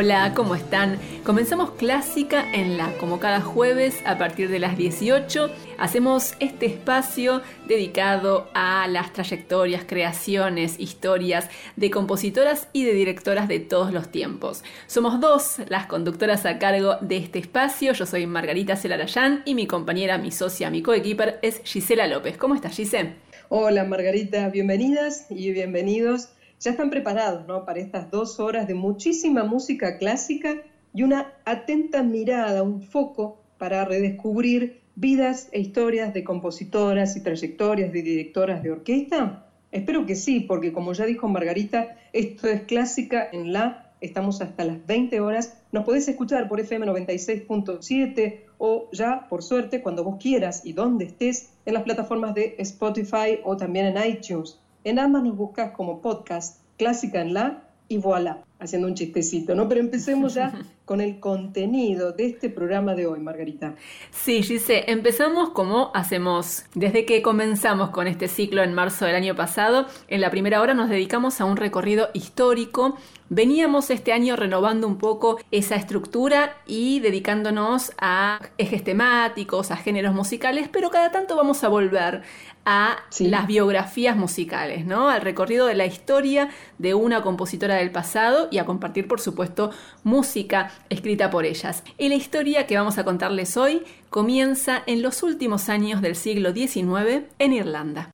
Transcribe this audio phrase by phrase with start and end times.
[0.00, 0.96] Hola, ¿cómo están?
[1.24, 5.50] Comenzamos Clásica en la, como cada jueves a partir de las 18.
[5.76, 13.58] Hacemos este espacio dedicado a las trayectorias, creaciones, historias de compositoras y de directoras de
[13.58, 14.62] todos los tiempos.
[14.86, 17.92] Somos dos las conductoras a cargo de este espacio.
[17.92, 22.36] Yo soy Margarita Celarayán y mi compañera, mi socia, mi coequiper es Gisela López.
[22.36, 23.14] ¿Cómo estás, Gisela?
[23.48, 24.48] Hola, Margarita.
[24.48, 26.28] Bienvenidas y bienvenidos
[26.60, 27.64] ya están preparados ¿no?
[27.64, 30.62] para estas dos horas de muchísima música clásica
[30.94, 37.92] y una atenta mirada, un foco para redescubrir vidas e historias de compositoras y trayectorias
[37.92, 39.44] de directoras de orquesta?
[39.70, 44.64] Espero que sí, porque como ya dijo Margarita, esto es clásica en la, estamos hasta
[44.64, 50.16] las 20 horas, nos podés escuchar por FM 96.7 o ya, por suerte, cuando vos
[50.20, 54.58] quieras y donde estés, en las plataformas de Spotify o también en iTunes.
[54.88, 59.68] En ambas nos buscas como podcast Clásica en la y voilà, haciendo un chistecito, ¿no?
[59.68, 60.52] Pero empecemos ya
[60.84, 63.74] con el contenido de este programa de hoy, Margarita.
[64.10, 69.36] Sí, Gise, empezamos como hacemos desde que comenzamos con este ciclo en marzo del año
[69.36, 69.86] pasado.
[70.08, 72.96] En la primera hora nos dedicamos a un recorrido histórico.
[73.30, 80.14] Veníamos este año renovando un poco esa estructura y dedicándonos a ejes temáticos, a géneros
[80.14, 82.22] musicales, pero cada tanto vamos a volver
[82.64, 85.08] a las biografías musicales, ¿no?
[85.08, 89.70] Al recorrido de la historia de una compositora del pasado y a compartir, por supuesto,
[90.04, 91.82] música escrita por ellas.
[91.96, 96.52] Y la historia que vamos a contarles hoy comienza en los últimos años del siglo
[96.52, 98.10] XIX en Irlanda.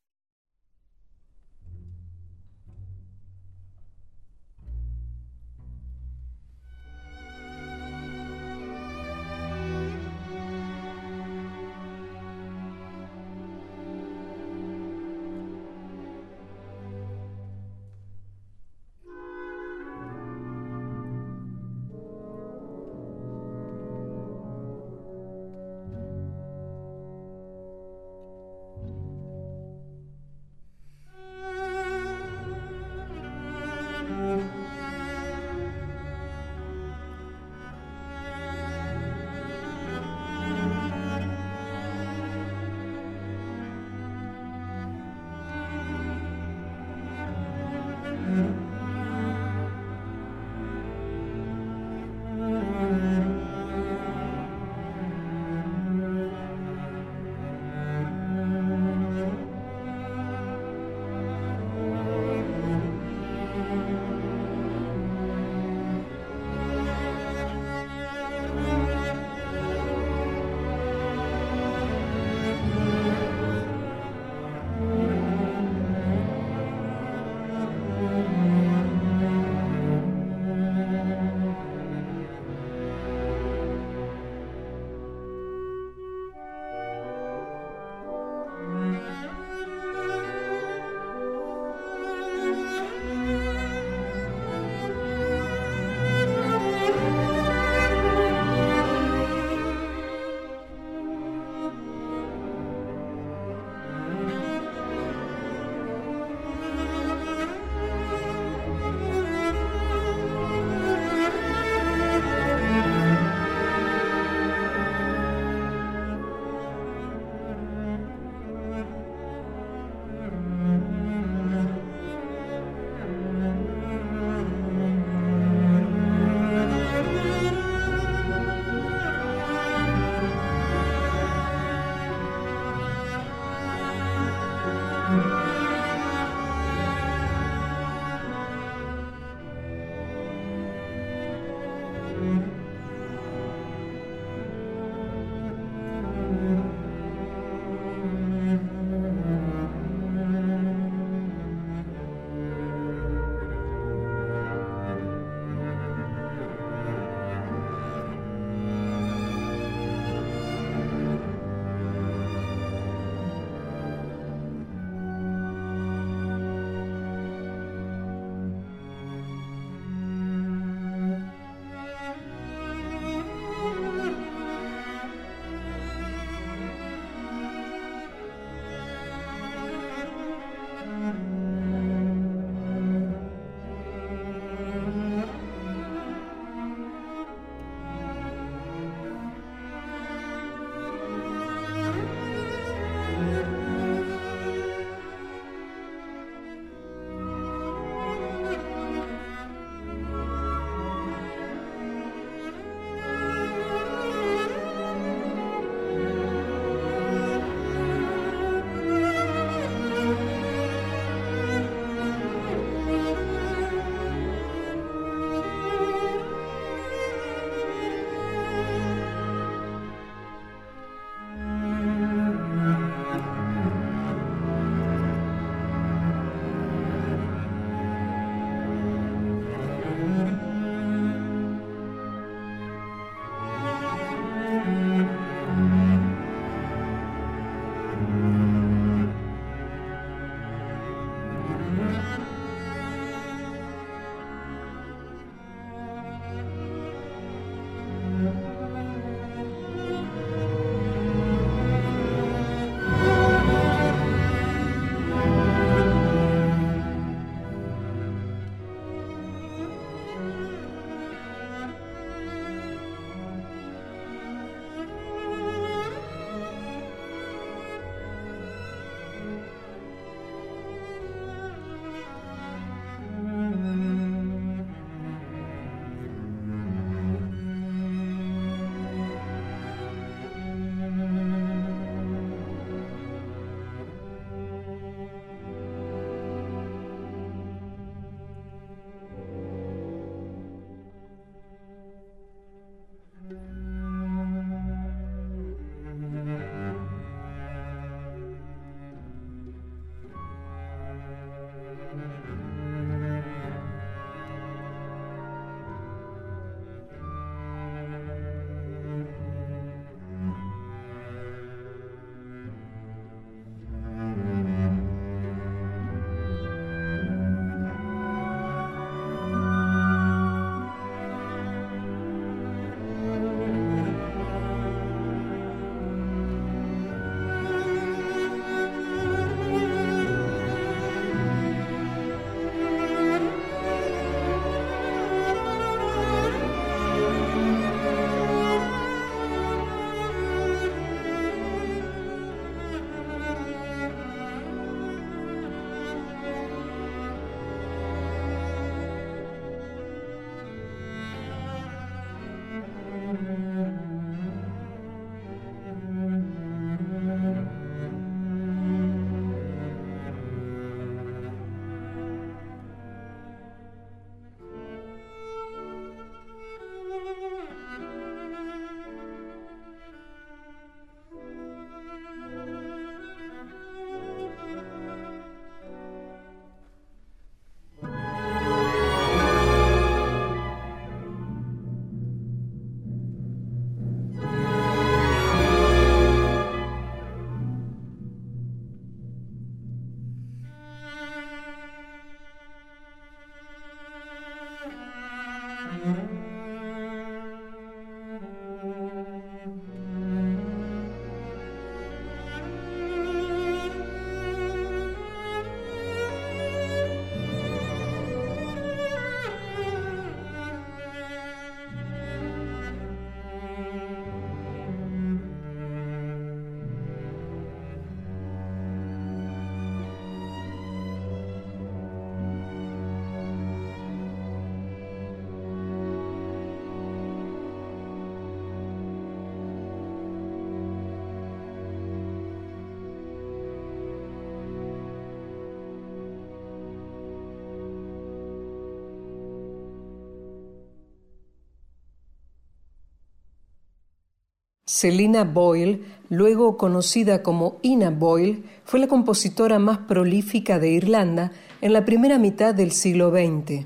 [444.84, 451.72] Selina Boyle, luego conocida como Ina Boyle, fue la compositora más prolífica de Irlanda en
[451.72, 453.64] la primera mitad del siglo XX.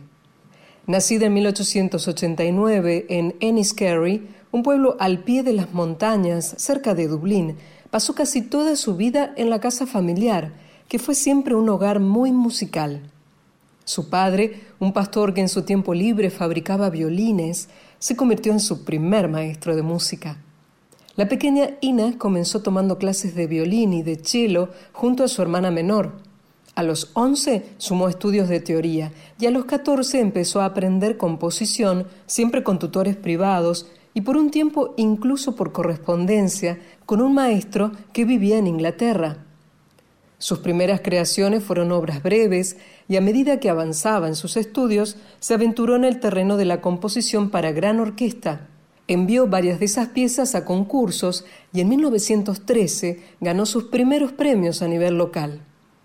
[0.87, 7.57] Nacida en 1889 en Enniskerry, un pueblo al pie de las montañas cerca de Dublín,
[7.91, 10.53] pasó casi toda su vida en la casa familiar,
[10.87, 13.11] que fue siempre un hogar muy musical.
[13.85, 18.85] Su padre, un pastor que en su tiempo libre fabricaba violines, se convirtió en su
[18.85, 20.45] primer maestro de música.
[21.19, 25.73] La pequeña Ina comenzó tomando clases de violín y de cello junto a su hermana
[25.73, 26.13] menor.
[26.77, 32.07] A los 11 sumó estudios de teoría y a los 14 empezó a aprender composición,
[32.29, 38.25] siempre con tutores privados y por un tiempo incluso por correspondencia con un maestro que
[38.25, 39.39] vivía en Inglaterra.
[40.39, 42.77] Sus primeras creaciones fueron obras breves
[43.09, 46.81] y a medida que avanzaba en sus estudios se aventuró en el terreno de la
[46.81, 48.69] composición para gran orquesta.
[49.09, 54.89] Envió varias de esas piezas a concursos y en 1913 ganó sus primeros premios a
[54.89, 55.63] nivel local.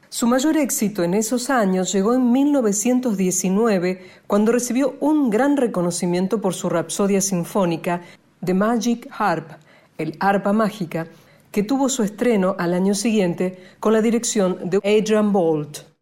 [0.07, 6.53] Su mayor éxito en esos años llegó en 1919, cuando recibió un gran reconocimiento por
[6.53, 8.01] su rapsodia sinfónica,
[8.45, 9.51] The Magic Harp,
[9.98, 11.07] el arpa mágica,
[11.51, 15.92] que tuvo su estreno al año siguiente con la dirección de Adrian Bolt.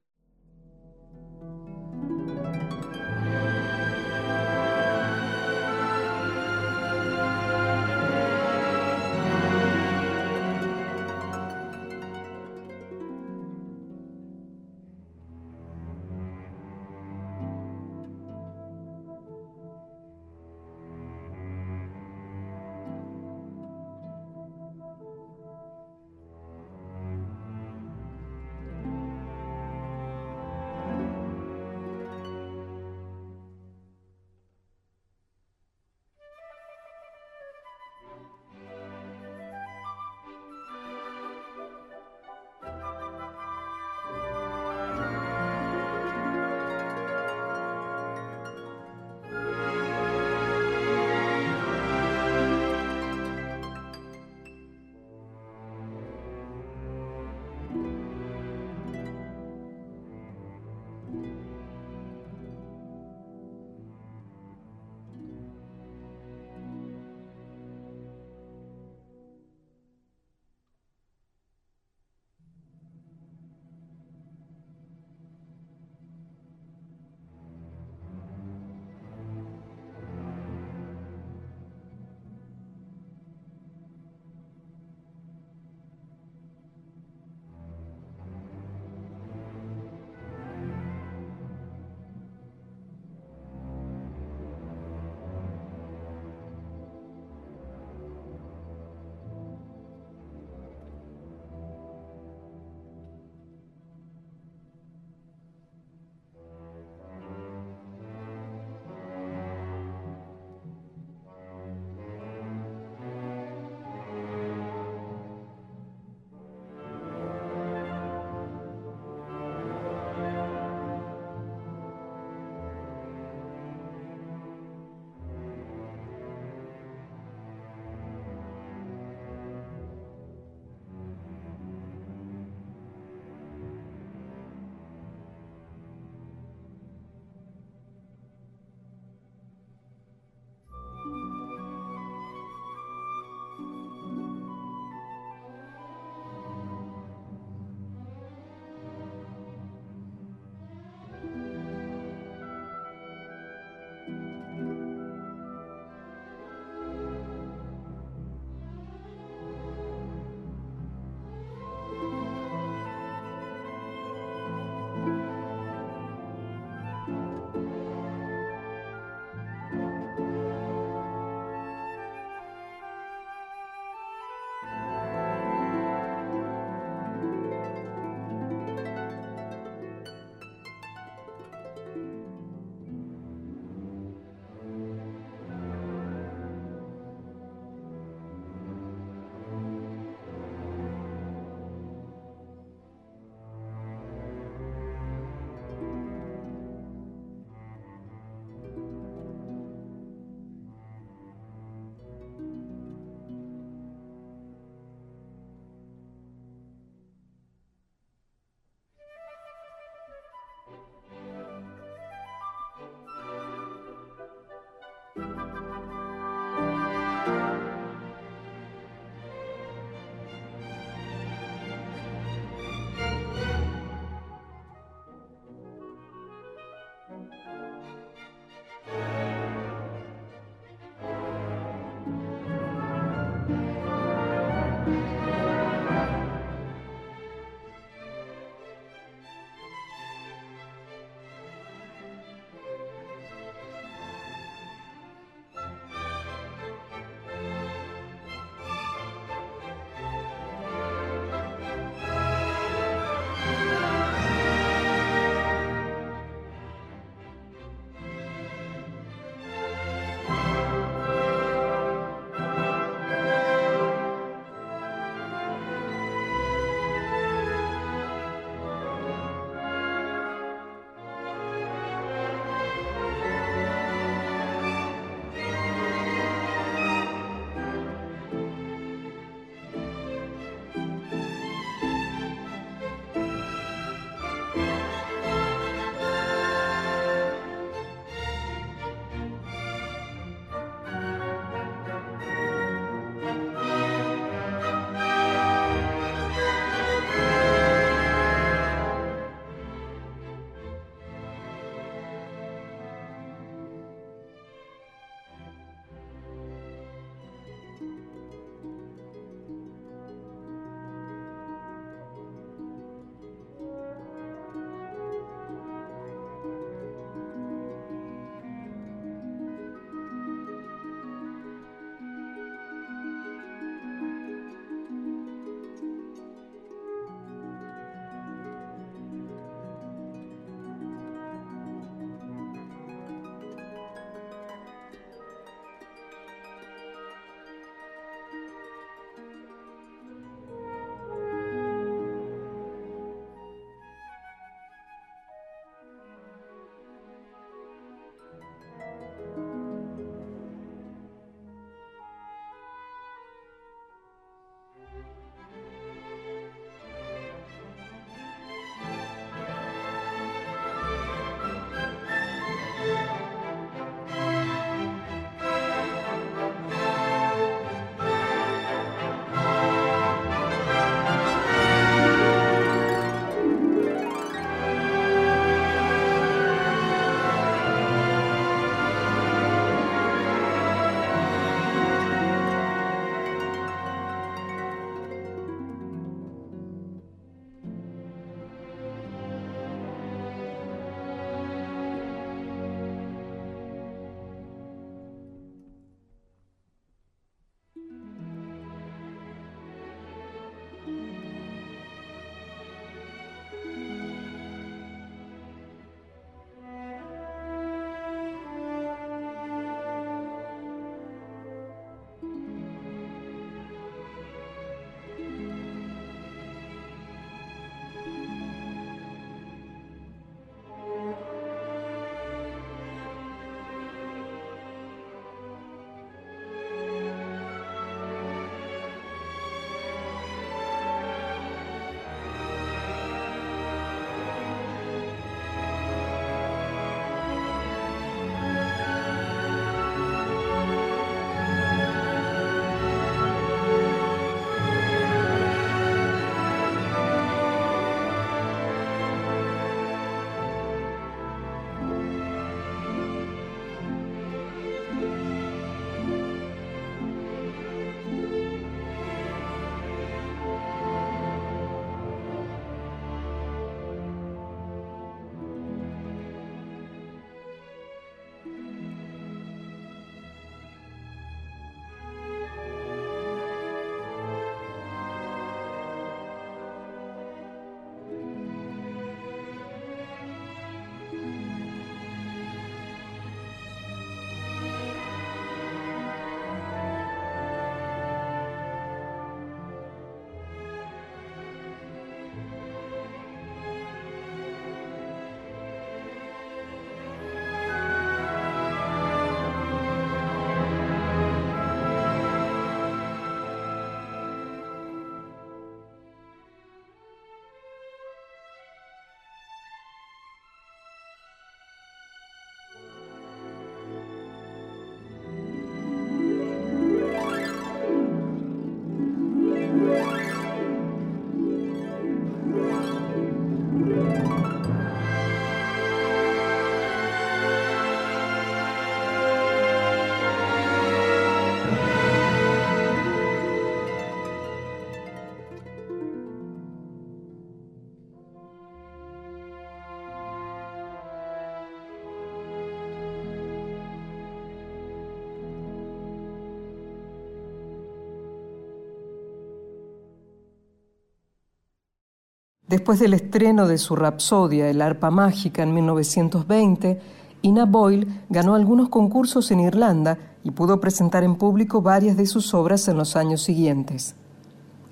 [552.72, 557.02] Después del estreno de su Rapsodia, El arpa mágica, en 1920,
[557.42, 562.54] Ina Boyle ganó algunos concursos en Irlanda y pudo presentar en público varias de sus
[562.54, 564.16] obras en los años siguientes.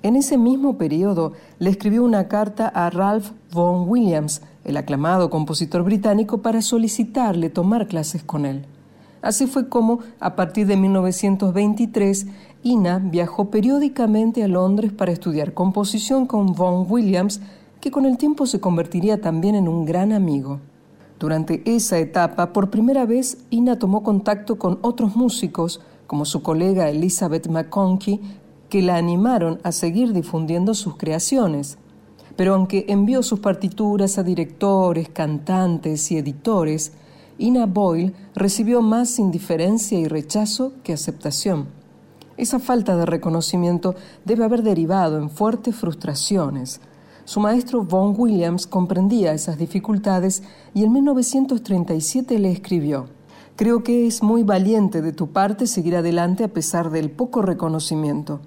[0.02, 5.82] En ese mismo periodo le escribió una carta a Ralph Vaughan Williams, el aclamado compositor
[5.82, 8.66] británico, para solicitarle tomar clases con él.
[9.22, 12.26] Así fue como, a partir de 1923,
[12.62, 17.40] Ina viajó periódicamente a Londres para estudiar composición con Vaughan Williams
[17.80, 20.60] que con el tiempo se convertiría también en un gran amigo.
[21.18, 26.88] Durante esa etapa, por primera vez, Ina tomó contacto con otros músicos, como su colega
[26.88, 28.20] Elizabeth McConkie,
[28.68, 31.78] que la animaron a seguir difundiendo sus creaciones.
[32.36, 36.92] Pero aunque envió sus partituras a directores, cantantes y editores,
[37.38, 41.66] Ina Boyle recibió más indiferencia y rechazo que aceptación.
[42.36, 46.80] Esa falta de reconocimiento debe haber derivado en fuertes frustraciones,
[47.30, 50.42] su maestro Vaughan Williams comprendía esas dificultades
[50.74, 53.06] y en 1937 le escribió,
[53.54, 58.40] Creo que es muy valiente de tu parte seguir adelante a pesar del poco reconocimiento.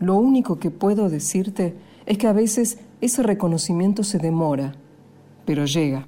[0.00, 4.74] Lo único que puedo decirte es que a veces ese reconocimiento se demora,
[5.46, 6.06] pero llega.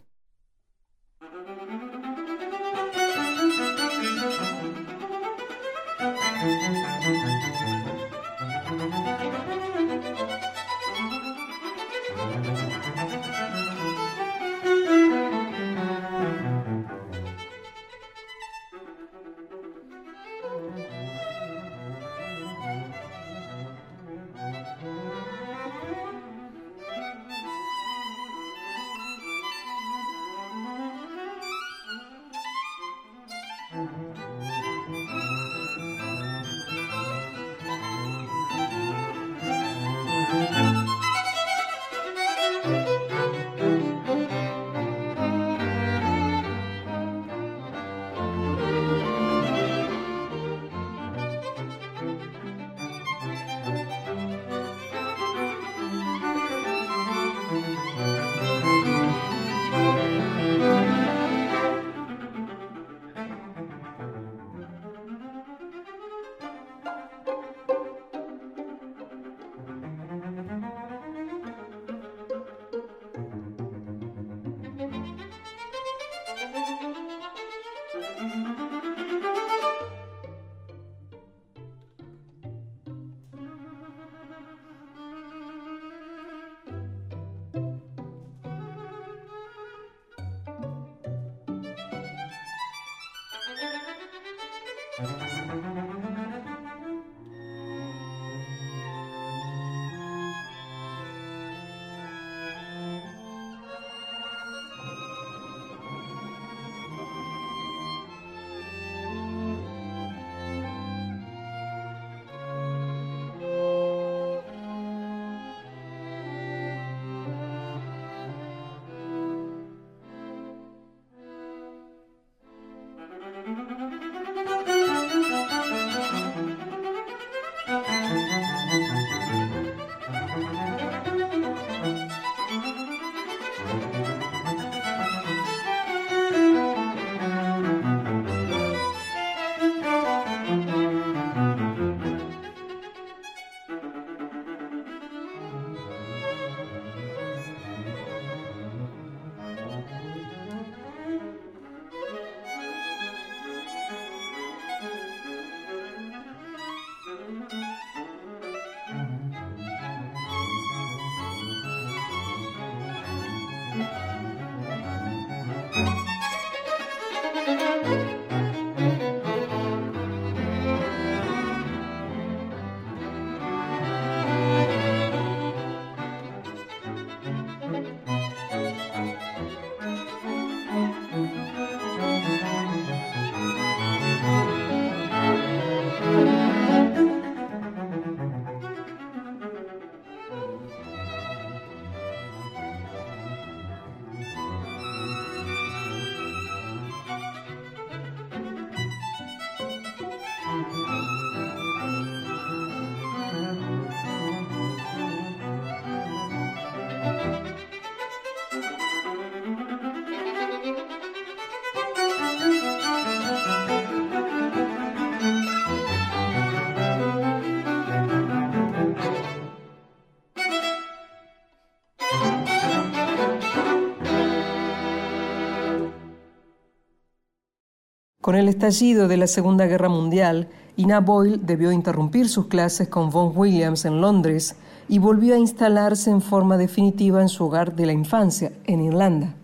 [228.33, 233.11] Con el estallido de la Segunda Guerra Mundial, Ina Boyle debió interrumpir sus clases con
[233.11, 234.57] Von Williams en Londres
[234.89, 239.35] y volvió a instalarse en forma definitiva en su hogar de la infancia, en Irlanda.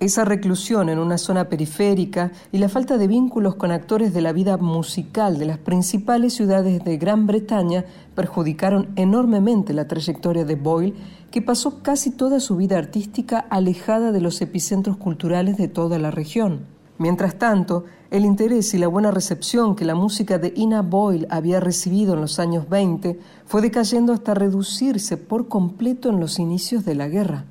[0.00, 4.32] Esa reclusión en una zona periférica y la falta de vínculos con actores de la
[4.32, 10.94] vida musical de las principales ciudades de Gran Bretaña perjudicaron enormemente la trayectoria de Boyle,
[11.30, 16.10] que pasó casi toda su vida artística alejada de los epicentros culturales de toda la
[16.10, 16.76] región.
[16.98, 21.58] Mientras tanto, el interés y la buena recepción que la música de Ina Boyle había
[21.58, 26.94] recibido en los años 20 fue decayendo hasta reducirse por completo en los inicios de
[26.94, 27.46] la guerra.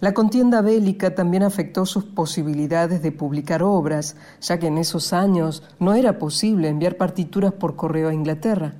[0.00, 5.62] La contienda bélica también afectó sus posibilidades de publicar obras, ya que en esos años
[5.78, 8.76] no era posible enviar partituras por correo a Inglaterra.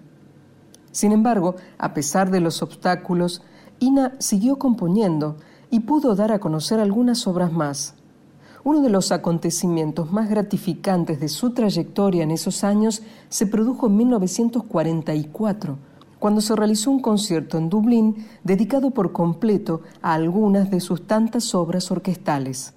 [0.92, 3.42] Sin embargo, a pesar de los obstáculos,
[3.80, 5.36] Ina siguió componiendo
[5.70, 7.94] y pudo dar a conocer algunas obras más.
[8.62, 13.96] Uno de los acontecimientos más gratificantes de su trayectoria en esos años se produjo en
[13.96, 15.78] 1944
[16.18, 21.54] cuando se realizó un concierto en Dublín dedicado por completo a algunas de sus tantas
[21.54, 22.74] obras orquestales.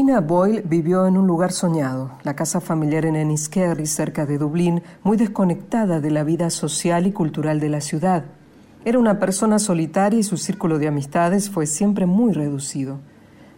[0.00, 4.82] Ina Boyle vivió en un lugar soñado, la casa familiar en Enniskerry, cerca de Dublín,
[5.02, 8.24] muy desconectada de la vida social y cultural de la ciudad.
[8.86, 13.00] Era una persona solitaria y su círculo de amistades fue siempre muy reducido.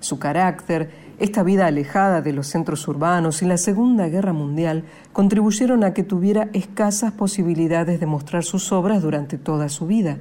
[0.00, 0.90] Su carácter,
[1.20, 4.82] esta vida alejada de los centros urbanos y la Segunda Guerra Mundial
[5.12, 10.18] contribuyeron a que tuviera escasas posibilidades de mostrar sus obras durante toda su vida.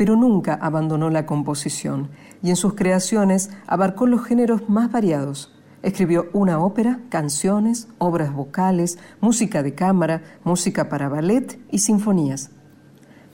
[0.00, 2.08] Pero nunca abandonó la composición
[2.42, 5.52] y en sus creaciones abarcó los géneros más variados.
[5.82, 12.50] Escribió una ópera, canciones, obras vocales, música de cámara, música para ballet y sinfonías.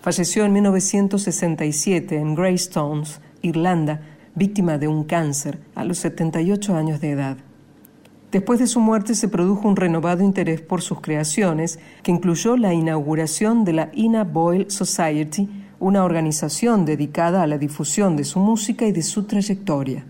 [0.00, 4.00] Falleció en 1967 en Greystones, Irlanda,
[4.34, 7.36] víctima de un cáncer a los 78 años de edad.
[8.32, 12.74] Después de su muerte se produjo un renovado interés por sus creaciones, que incluyó la
[12.74, 15.48] inauguración de la Ina Boyle Society,
[15.78, 20.06] una organización dedicada a la difusión de su música y de su trayectoria.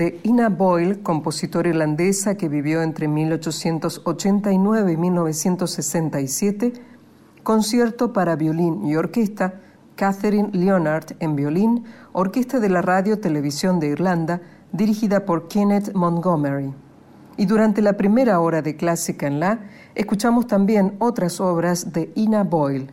[0.00, 6.72] De Ina Boyle, compositora irlandesa que vivió entre 1889 y 1967,
[7.42, 9.60] concierto para violín y orquesta,
[9.96, 11.84] Catherine Leonard en violín,
[12.14, 14.40] orquesta de la Radio Televisión de Irlanda,
[14.72, 16.72] dirigida por Kenneth Montgomery.
[17.36, 22.44] Y durante la primera hora de clásica en la, escuchamos también otras obras de Ina
[22.44, 22.90] Boyle.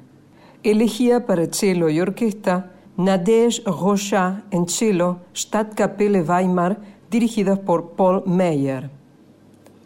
[0.61, 8.89] Elegía para cello y orquesta Nadege Rocha en cello, Stadtkapelle Weimar, dirigidas por Paul Meyer.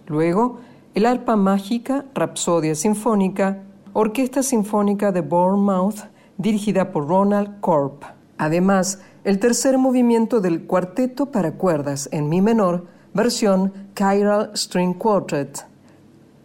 [0.07, 0.59] Luego,
[0.93, 3.63] el arpa mágica, Rapsodia Sinfónica,
[3.93, 8.03] Orquesta Sinfónica de Bournemouth, dirigida por Ronald Corp.
[8.37, 15.65] Además, el tercer movimiento del cuarteto para cuerdas en mi menor, versión Chiral String Quartet.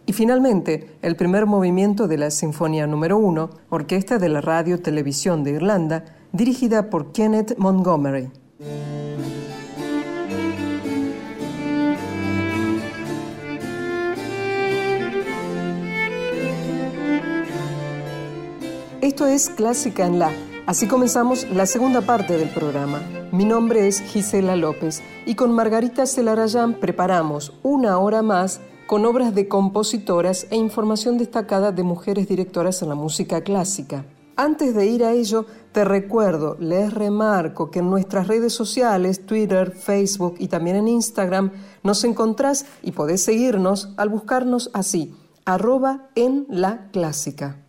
[0.05, 5.43] Y finalmente, el primer movimiento de la Sinfonía número 1, Orquesta de la Radio Televisión
[5.43, 8.29] de Irlanda, dirigida por Kenneth Montgomery.
[19.07, 20.33] Esto es Clásica en La.
[20.65, 23.01] Así comenzamos la segunda parte del programa.
[23.31, 29.33] Mi nombre es Gisela López y con Margarita Celarayán preparamos una hora más con obras
[29.33, 34.03] de compositoras e información destacada de mujeres directoras en la música clásica.
[34.35, 39.71] Antes de ir a ello, te recuerdo, les remarco que en nuestras redes sociales, Twitter,
[39.71, 46.45] Facebook y también en Instagram, nos encontrás y podés seguirnos al buscarnos así, arroba en
[46.49, 47.63] la clásica,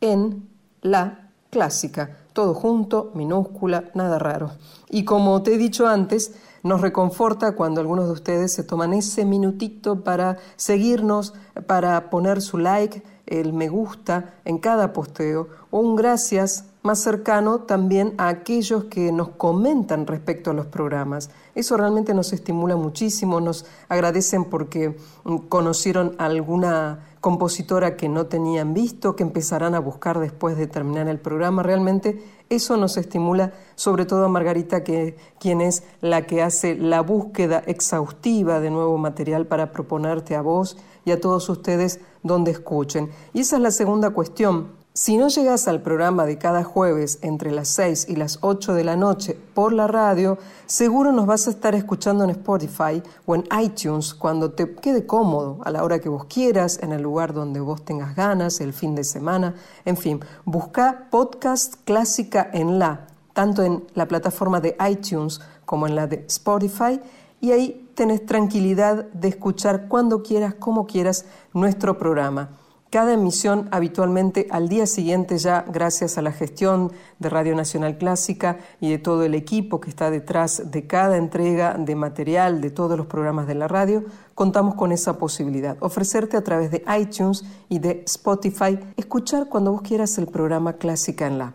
[0.00, 0.48] en
[0.82, 4.52] la clásica, todo junto, minúscula, nada raro.
[4.88, 9.24] Y como te he dicho antes, nos reconforta cuando algunos de ustedes se toman ese
[9.24, 11.34] minutito para seguirnos,
[11.66, 17.60] para poner su like, el me gusta en cada posteo o un gracias más cercano
[17.60, 21.30] también a aquellos que nos comentan respecto a los programas.
[21.54, 28.72] Eso realmente nos estimula muchísimo, nos agradecen porque mm, conocieron alguna compositora que no tenían
[28.72, 31.62] visto, que empezarán a buscar después de terminar el programa.
[31.62, 37.02] Realmente eso nos estimula, sobre todo a Margarita, que, quien es la que hace la
[37.02, 43.10] búsqueda exhaustiva de nuevo material para proponerte a vos y a todos ustedes donde escuchen.
[43.34, 44.79] Y esa es la segunda cuestión.
[44.92, 48.82] Si no llegas al programa de cada jueves entre las 6 y las 8 de
[48.82, 50.36] la noche por la radio,
[50.66, 55.60] seguro nos vas a estar escuchando en Spotify o en iTunes cuando te quede cómodo,
[55.64, 58.96] a la hora que vos quieras, en el lugar donde vos tengas ganas, el fin
[58.96, 59.54] de semana.
[59.84, 65.94] En fin, busca podcast clásica en la, tanto en la plataforma de iTunes como en
[65.94, 67.00] la de Spotify,
[67.40, 72.59] y ahí tenés tranquilidad de escuchar cuando quieras, como quieras, nuestro programa.
[72.90, 78.58] Cada emisión habitualmente al día siguiente ya, gracias a la gestión de Radio Nacional Clásica
[78.80, 82.98] y de todo el equipo que está detrás de cada entrega de material de todos
[82.98, 84.02] los programas de la radio,
[84.34, 85.76] contamos con esa posibilidad.
[85.78, 91.28] Ofrecerte a través de iTunes y de Spotify, escuchar cuando vos quieras el programa Clásica
[91.28, 91.54] en la.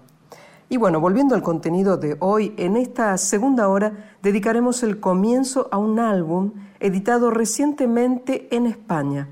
[0.70, 5.80] Y bueno, volviendo al contenido de hoy, en esta segunda hora dedicaremos el comienzo a
[5.80, 9.28] un álbum editado recientemente en España,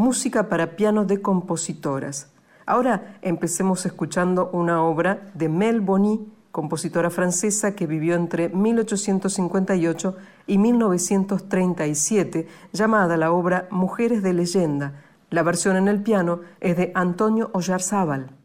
[0.00, 2.30] Música para piano de compositoras.
[2.66, 10.58] Ahora empecemos escuchando una obra de Mel Boni, compositora francesa que vivió entre 1858 y
[10.58, 15.02] 1937, llamada la obra Mujeres de leyenda.
[15.30, 18.37] La versión en el piano es de Antonio Oyarzábal.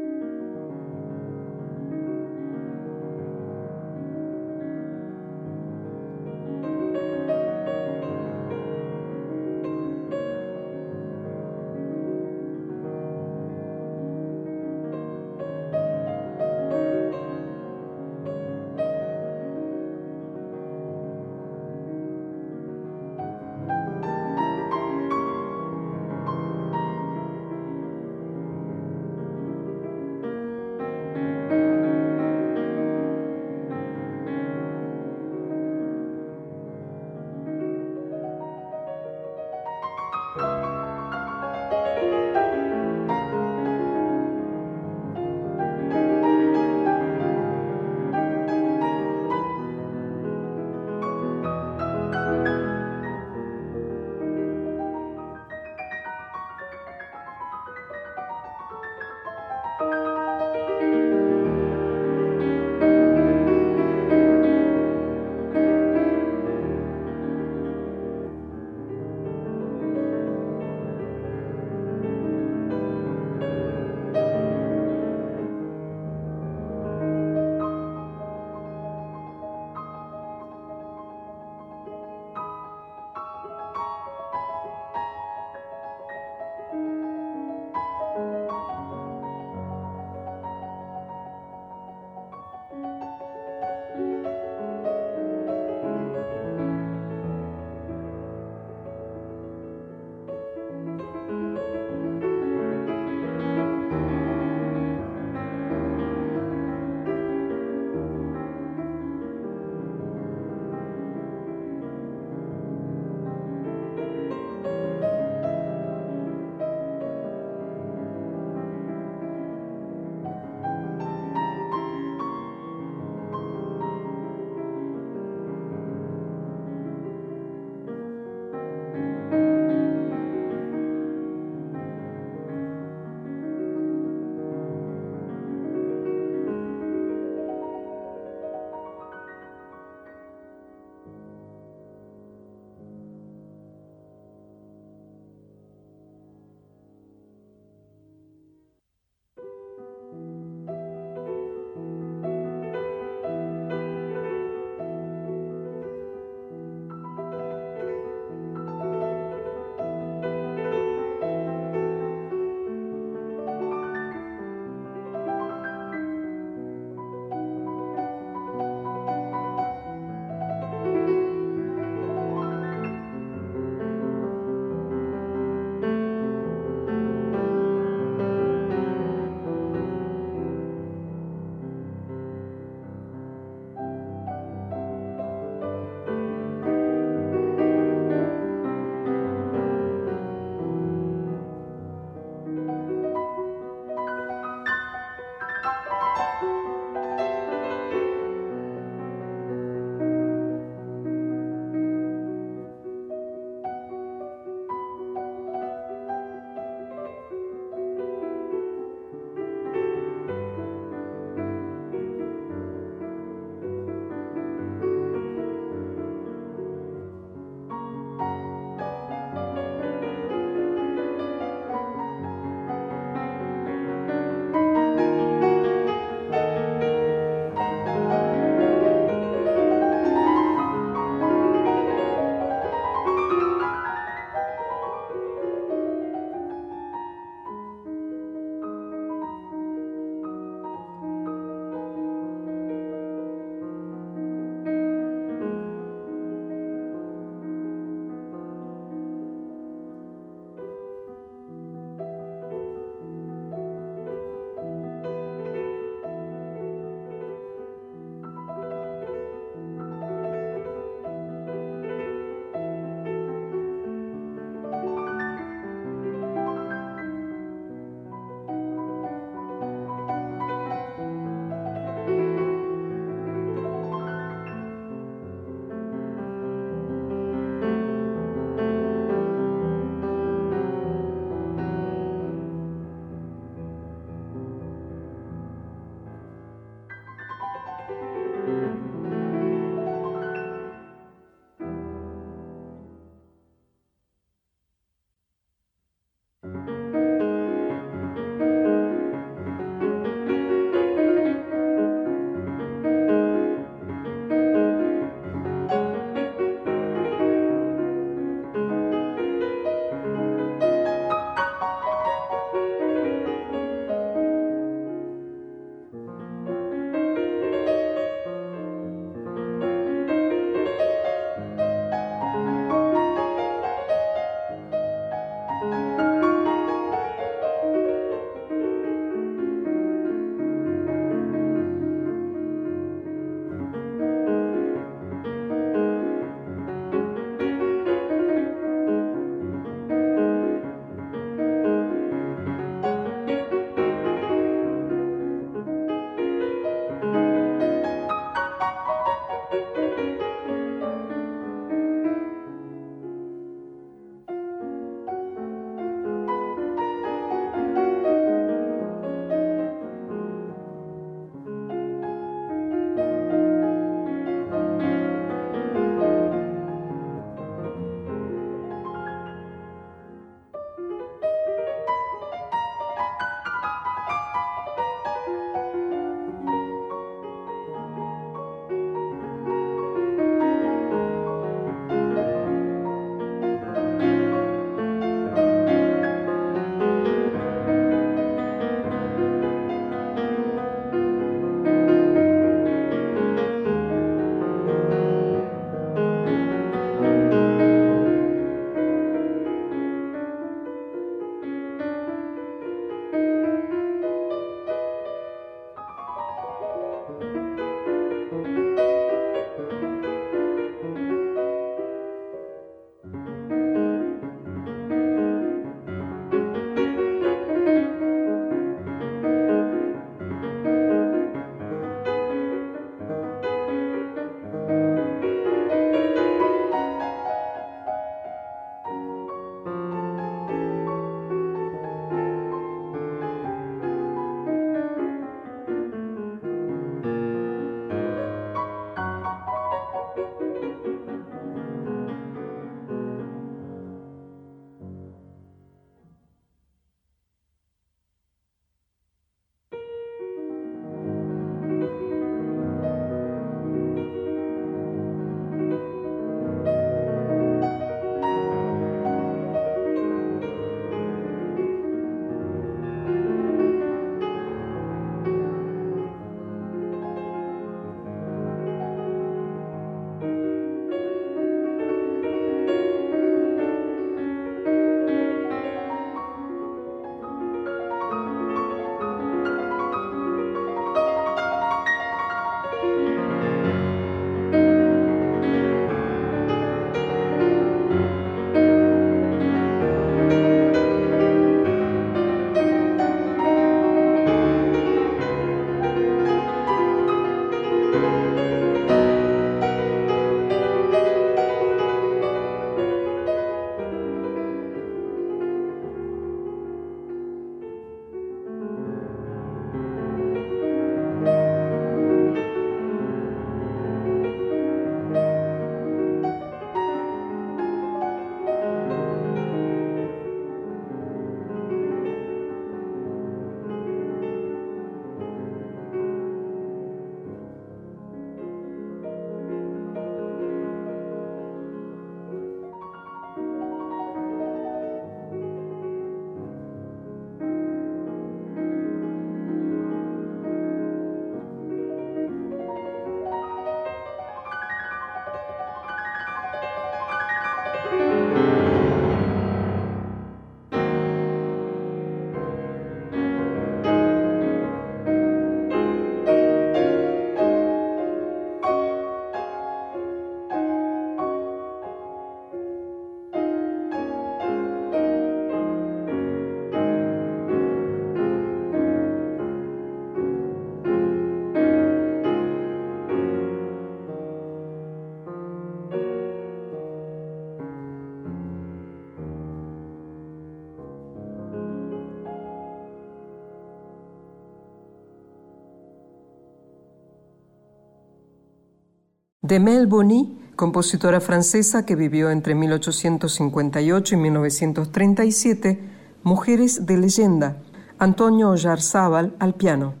[589.59, 595.79] Mel Bonny, compositora francesa que vivió entre 1858 y 1937,
[596.23, 597.57] Mujeres de leyenda,
[597.97, 600.00] Antonio Ollarzábal al piano.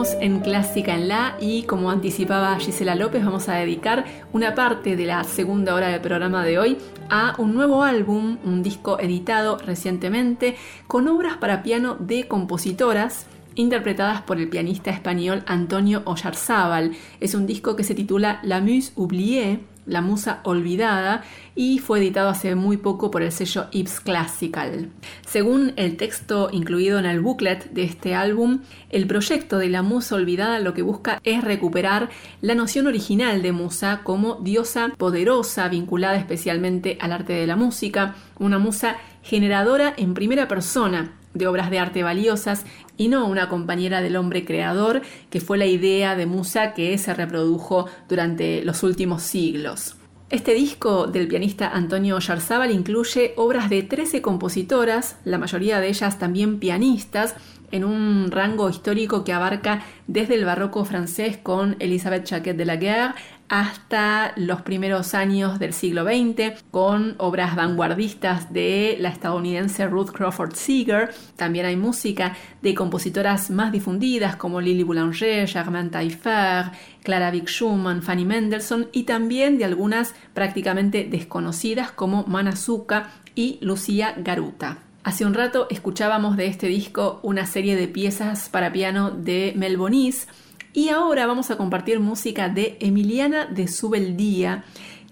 [0.00, 5.04] En Clásica en La y como anticipaba Gisela López vamos a dedicar una parte de
[5.04, 6.78] la segunda hora del programa de hoy
[7.10, 13.26] a un nuevo álbum, un disco editado recientemente con obras para piano de compositoras
[13.56, 16.92] interpretadas por el pianista español Antonio Ollarzábal.
[17.20, 21.22] Es un disco que se titula La Muse Oubliée la Musa Olvidada,
[21.54, 24.88] y fue editado hace muy poco por el sello Ips Classical.
[25.26, 30.14] Según el texto incluido en el booklet de este álbum, el proyecto de la Musa
[30.14, 32.08] Olvidada lo que busca es recuperar
[32.40, 38.14] la noción original de Musa como diosa poderosa vinculada especialmente al arte de la música,
[38.38, 42.64] una musa generadora en primera persona de obras de arte valiosas
[42.96, 47.14] y no una compañera del hombre creador, que fue la idea de Musa que se
[47.14, 49.96] reprodujo durante los últimos siglos.
[50.30, 56.20] Este disco del pianista Antonio Yarzábal incluye obras de 13 compositoras, la mayoría de ellas
[56.20, 57.34] también pianistas,
[57.72, 62.76] en un rango histórico que abarca desde el barroco francés con Elisabeth Jacquet de la
[62.76, 63.14] Guerre
[63.50, 70.54] hasta los primeros años del siglo XX, con obras vanguardistas de la estadounidense Ruth Crawford
[70.54, 71.12] Seeger.
[71.34, 76.70] También hay música de compositoras más difundidas como Lily Boulanger, Germaine Taillefer,
[77.02, 84.14] Clara Vick Schumann, Fanny Mendelssohn y también de algunas prácticamente desconocidas como Manazuka y Lucía
[84.16, 84.78] Garuta.
[85.02, 89.76] Hace un rato escuchábamos de este disco una serie de piezas para piano de Mel
[89.76, 90.28] Bonis,
[90.72, 94.64] y ahora vamos a compartir música de Emiliana de Subeldía,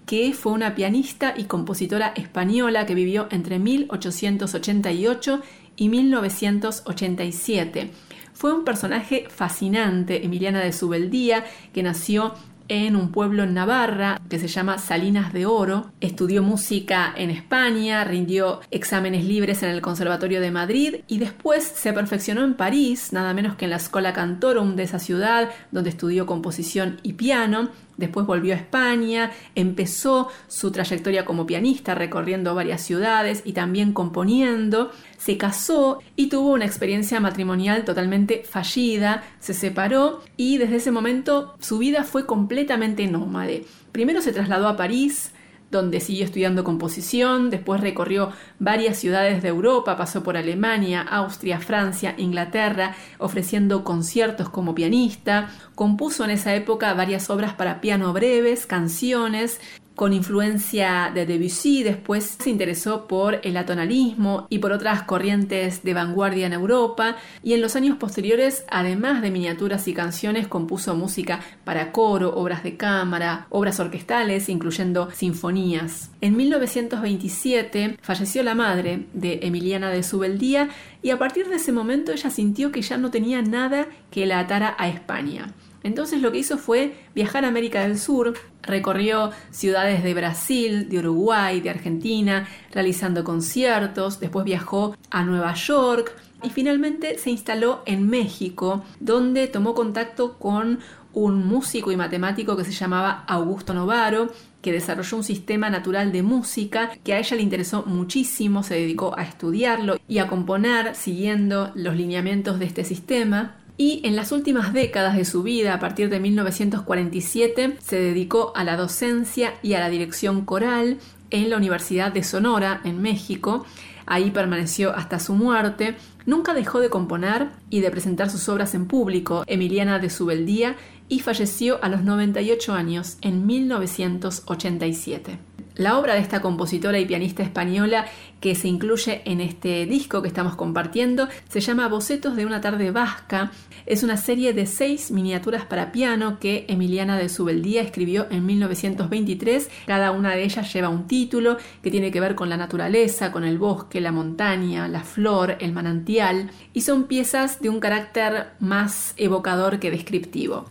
[0.05, 5.41] que fue una pianista y compositora española que vivió entre 1888
[5.75, 7.91] y 1987.
[8.33, 12.33] Fue un personaje fascinante, Emiliana de Subeldía, que nació
[12.69, 15.91] en un pueblo en Navarra que se llama Salinas de Oro.
[15.99, 21.91] Estudió música en España, rindió exámenes libres en el Conservatorio de Madrid y después se
[21.91, 26.25] perfeccionó en París, nada menos que en la Scola Cantorum de esa ciudad, donde estudió
[26.25, 33.41] composición y piano Después volvió a España, empezó su trayectoria como pianista recorriendo varias ciudades
[33.43, 40.57] y también componiendo, se casó y tuvo una experiencia matrimonial totalmente fallida, se separó y
[40.57, 43.65] desde ese momento su vida fue completamente nómade.
[43.91, 45.33] Primero se trasladó a París,
[45.71, 52.15] donde siguió estudiando composición, después recorrió varias ciudades de Europa, pasó por Alemania, Austria, Francia,
[52.17, 59.59] Inglaterra, ofreciendo conciertos como pianista, compuso en esa época varias obras para piano breves, canciones,
[59.99, 65.93] con influencia de Debussy, después se interesó por el atonalismo y por otras corrientes de
[65.93, 71.41] vanguardia en Europa y en los años posteriores, además de miniaturas y canciones, compuso música
[71.65, 76.11] para coro, obras de cámara, obras orquestales, incluyendo sinfonías.
[76.21, 80.69] En 1927 falleció la madre de Emiliana de Subeldía
[81.01, 84.39] y a partir de ese momento ella sintió que ya no tenía nada que la
[84.39, 85.53] atara a España.
[85.83, 90.99] Entonces lo que hizo fue viajar a América del Sur, recorrió ciudades de Brasil, de
[90.99, 98.09] Uruguay, de Argentina, realizando conciertos, después viajó a Nueva York y finalmente se instaló en
[98.09, 100.79] México, donde tomó contacto con
[101.13, 104.31] un músico y matemático que se llamaba Augusto Novaro,
[104.61, 109.17] que desarrolló un sistema natural de música que a ella le interesó muchísimo, se dedicó
[109.17, 114.73] a estudiarlo y a componer siguiendo los lineamientos de este sistema y en las últimas
[114.73, 119.79] décadas de su vida, a partir de 1947, se dedicó a la docencia y a
[119.79, 120.97] la dirección coral
[121.29, 123.65] en la Universidad de Sonora, en México.
[124.05, 125.95] Ahí permaneció hasta su muerte.
[126.25, 130.75] Nunca dejó de componer y de presentar sus obras en público, Emiliana de Subeldía,
[131.07, 135.39] y falleció a los 98 años en 1987.
[135.79, 138.05] La obra de esta compositora y pianista española
[138.39, 142.91] que se incluye en este disco que estamos compartiendo se llama Bocetos de una tarde
[142.91, 143.51] vasca.
[143.85, 149.69] Es una serie de seis miniaturas para piano que Emiliana de Subeldía escribió en 1923.
[149.87, 153.43] Cada una de ellas lleva un título que tiene que ver con la naturaleza, con
[153.43, 159.13] el bosque, la montaña, la flor, el manantial y son piezas de un carácter más
[159.17, 160.65] evocador que descriptivo.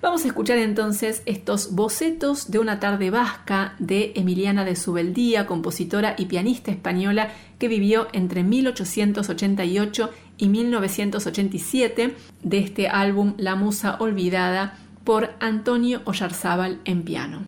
[0.00, 6.14] Vamos a escuchar entonces estos bocetos de una tarde vasca de Emiliana de Subeldía, compositora
[6.16, 12.14] y pianista española que vivió entre 1888 y 1987
[12.44, 17.46] de este álbum La Musa Olvidada por Antonio Ollarzábal en piano.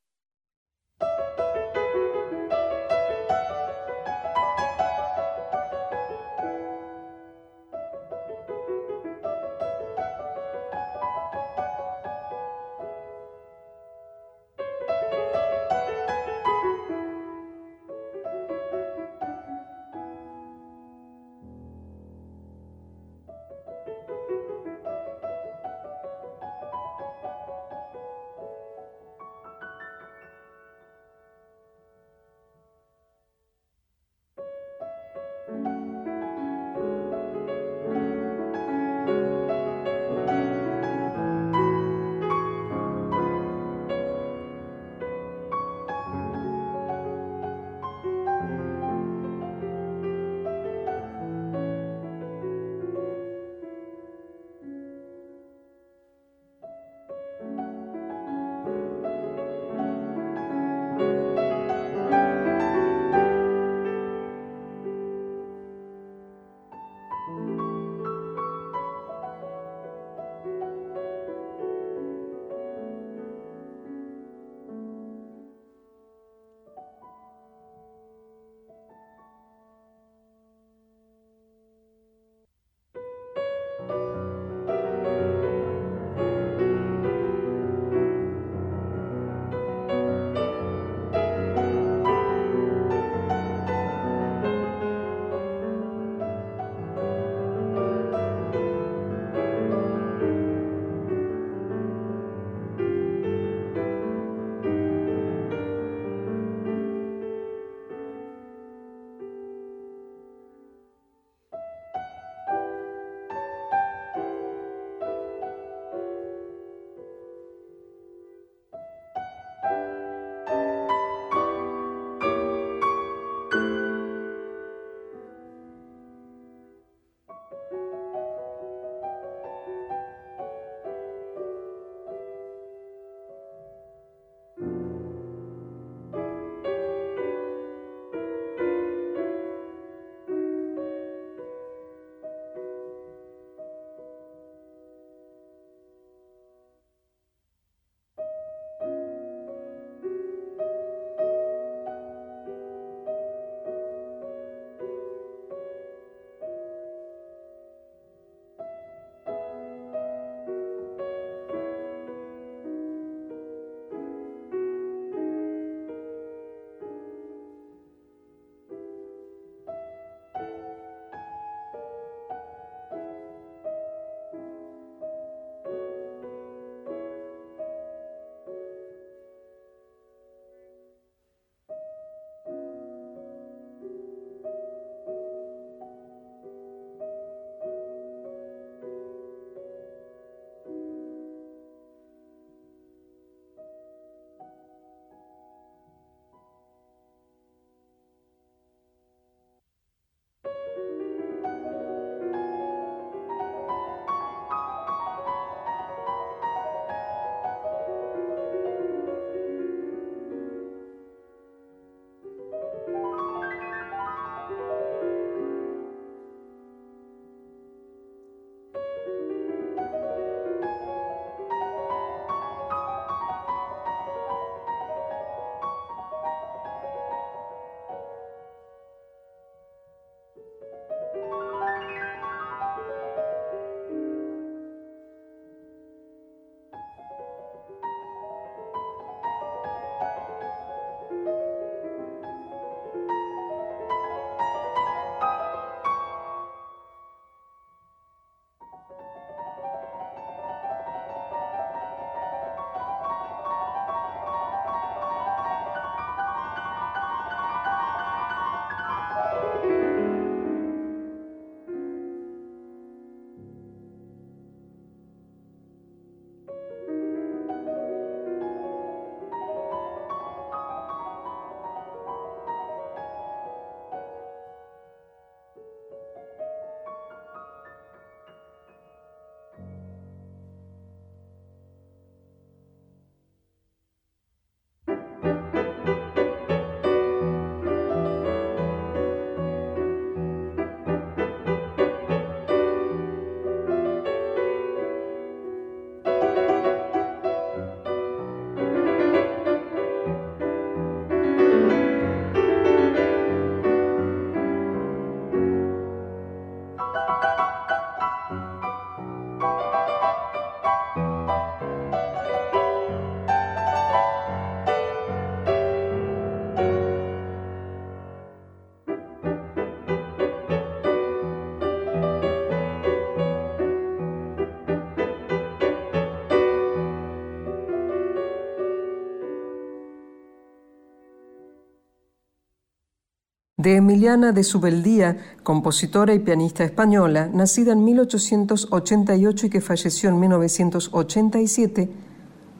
[333.61, 340.19] De Emiliana de Subeldía, compositora y pianista española, nacida en 1888 y que falleció en
[340.19, 341.91] 1987,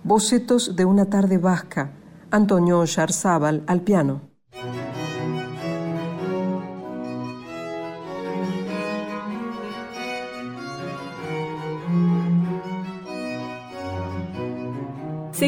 [0.05, 1.93] Bocetos de una tarde vasca,
[2.31, 4.30] Antonio Yarzábal al piano.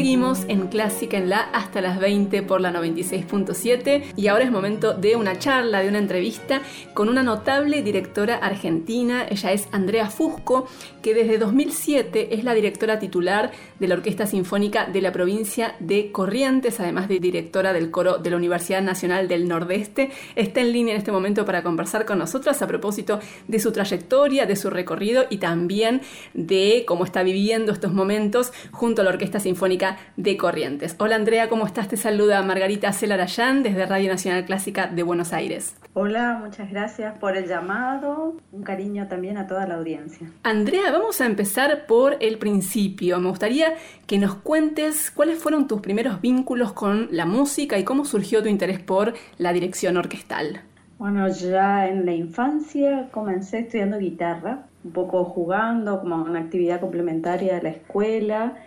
[0.03, 4.93] Seguimos en Clásica en la hasta las 20 por la 96.7 y ahora es momento
[4.93, 6.61] de una charla, de una entrevista
[6.93, 9.25] con una notable directora argentina.
[9.29, 10.67] Ella es Andrea Fusco,
[11.01, 16.11] que desde 2007 es la directora titular de la Orquesta Sinfónica de la provincia de
[16.11, 20.11] Corrientes, además de directora del coro de la Universidad Nacional del Nordeste.
[20.35, 24.45] Está en línea en este momento para conversar con nosotras a propósito de su trayectoria,
[24.47, 26.01] de su recorrido y también
[26.33, 30.95] de cómo está viviendo estos momentos junto a la Orquesta Sinfónica de Corrientes.
[30.99, 31.87] Hola Andrea, ¿cómo estás?
[31.87, 35.75] Te saluda Margarita Celarayán desde Radio Nacional Clásica de Buenos Aires.
[35.93, 38.35] Hola, muchas gracias por el llamado.
[38.51, 40.27] Un cariño también a toda la audiencia.
[40.43, 43.19] Andrea, vamos a empezar por el principio.
[43.19, 43.75] Me gustaría
[44.07, 48.49] que nos cuentes cuáles fueron tus primeros vínculos con la música y cómo surgió tu
[48.49, 50.61] interés por la dirección orquestal.
[50.97, 57.55] Bueno, ya en la infancia comencé estudiando guitarra, un poco jugando como una actividad complementaria
[57.55, 58.57] de la escuela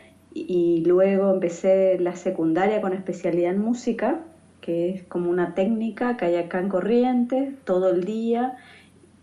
[0.46, 4.20] y luego empecé la secundaria con especialidad en música,
[4.60, 8.56] que es como una técnica que hay acá en Corrientes todo el día.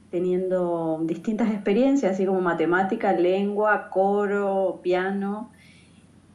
[0.10, 5.49] teniendo distintas experiencias, así como matemática, lengua, coro, piano.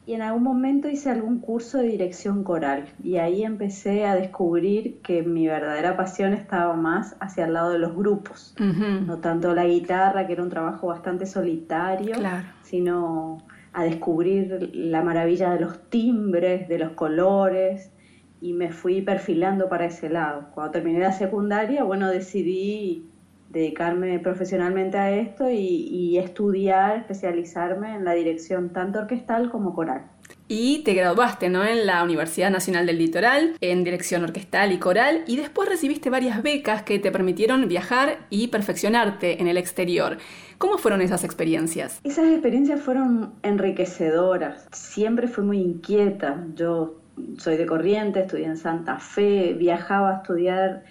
[0.04, 4.96] Y en algún momento hice algún curso de dirección coral y ahí empecé a descubrir
[5.02, 9.66] que mi verdadera pasión estaba más hacia el lado de los grupos, no tanto la
[9.66, 12.16] guitarra, que era un trabajo bastante solitario,
[12.62, 13.38] sino
[13.78, 17.92] a descubrir la maravilla de los timbres, de los colores,
[18.40, 20.48] y me fui perfilando para ese lado.
[20.52, 23.06] Cuando terminé la secundaria, bueno, decidí
[23.50, 30.02] dedicarme profesionalmente a esto y, estudiar, especializarme en la dirección tanto orquestal como coral.
[30.48, 31.62] Y te graduaste, ¿no?
[31.62, 36.42] En la Universidad Nacional del Litoral, en dirección orquestal y coral, y después recibiste varias
[36.42, 40.16] becas que te permitieron viajar y perfeccionarte en el exterior.
[40.56, 42.00] ¿Cómo fueron esas experiencias?
[42.02, 44.66] Esas experiencias fueron enriquecedoras.
[44.72, 46.46] Siempre fui muy inquieta.
[46.54, 46.94] Yo
[47.36, 50.82] soy de Corrientes, estudié en Santa Fe, viajaba a estudiar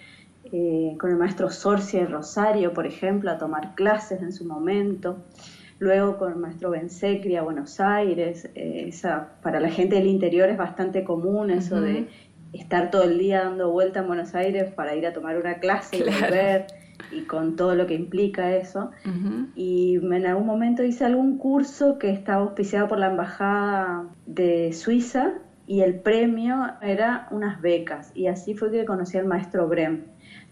[0.52, 5.18] eh, con el maestro Sorcia en Rosario, por ejemplo, a tomar clases en su momento.
[5.78, 8.48] Luego con el maestro Bensecri a Buenos Aires.
[8.54, 12.08] Eh, esa, para la gente del interior es bastante común eso de
[12.52, 15.98] estar todo el día dando vuelta en Buenos Aires para ir a tomar una clase
[15.98, 16.66] y volver
[17.12, 18.90] y con todo lo que implica eso.
[19.54, 25.34] Y en algún momento hice algún curso que estaba auspiciado por la Embajada de Suiza
[25.66, 28.10] y el premio era unas becas.
[28.14, 30.04] Y así fue que conocí al maestro Brem.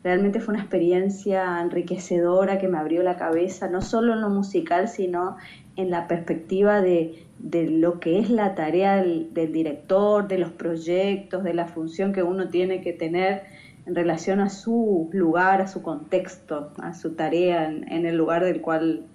[0.07, 4.87] Realmente fue una experiencia enriquecedora que me abrió la cabeza, no solo en lo musical,
[4.87, 5.37] sino
[5.75, 11.55] en la perspectiva de, lo que es la tarea del, director, de los proyectos, de
[11.55, 13.43] la función que uno tiene que tener
[13.85, 18.61] en relación a su lugar, a su contexto, a su tarea en, el lugar del
[18.61, 19.07] cual,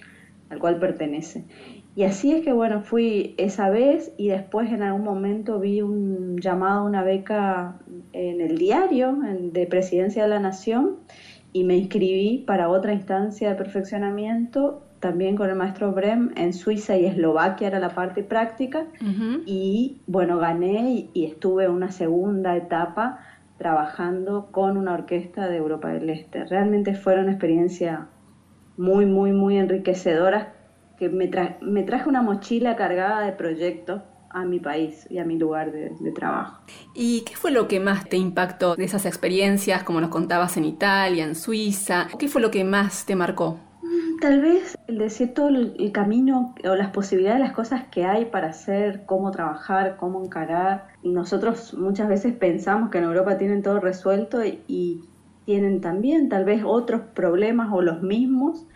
[0.49, 1.45] al cual pertenece.
[1.95, 6.38] Y así es que, bueno, fui esa vez y después en algún momento vi un
[6.38, 7.80] llamado a una beca
[8.13, 9.18] en el diario
[9.51, 10.97] de Presidencia de la Nación
[11.51, 16.95] y me inscribí para otra instancia de perfeccionamiento también con el maestro Brem en Suiza
[16.95, 18.85] y Eslovaquia era la parte práctica
[19.45, 23.19] y bueno, gané y, estuve una segunda etapa
[23.57, 26.45] trabajando con una orquesta de Europa del Este.
[26.45, 28.01] Realmente fueron experiencias
[28.77, 30.47] muy, muy, muy enriquecedoras
[31.02, 35.72] que me, traje una mochila cargada de proyectos a mi país y a mi lugar
[35.72, 36.61] de, trabajo.
[36.94, 40.65] ¿Y qué fue lo que más te impactó de esas experiencias, como nos contabas en
[40.65, 42.07] Italia, en Suiza?
[42.19, 43.57] ¿Qué fue lo que más te marcó?
[43.82, 48.26] Mm, tal vez el decir todo el, camino o las posibilidades, las cosas que hay
[48.26, 50.90] para hacer, cómo trabajar, cómo encarar.
[51.02, 55.02] Nosotros muchas veces pensamos que en Europa tienen todo resuelto y
[55.45, 58.68] tienen también tal vez otros problemas o los mismos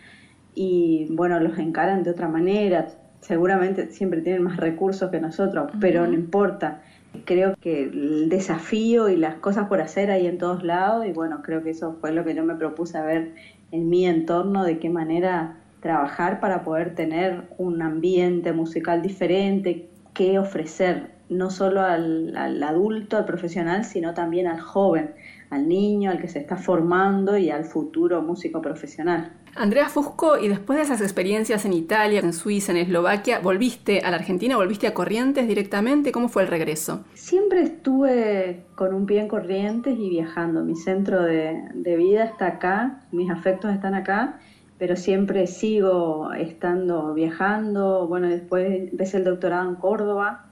[0.56, 2.88] y bueno, los encaran de otra manera.
[3.20, 6.82] Seguramente siempre tienen más recursos que nosotros, pero no importa.
[7.24, 11.42] Creo que el desafío y las cosas por hacer hay en todos lados y bueno,
[11.42, 13.34] creo que eso fue lo que yo me propuse a ver
[13.70, 20.38] en mi entorno, de qué manera trabajar para poder tener un ambiente musical diferente, qué
[20.38, 25.14] ofrecer, no solo al, al adulto, al profesional, sino también al joven,
[25.50, 29.32] al niño, al que se está formando y al futuro músico profesional.
[29.54, 34.10] Andrea Fusco, y después de esas experiencias en Italia, en Suiza, en Eslovaquia, ¿volviste a
[34.10, 34.56] la Argentina?
[34.56, 36.12] ¿Volviste a Corrientes directamente?
[36.12, 37.04] ¿Cómo fue el regreso?
[37.14, 40.62] Siempre estuve con un pie en Corrientes y viajando.
[40.62, 44.40] Mi centro de, de vida está acá, mis afectos están acá,
[44.78, 48.06] pero siempre sigo estando viajando.
[48.08, 50.45] Bueno, después empecé el doctorado en Córdoba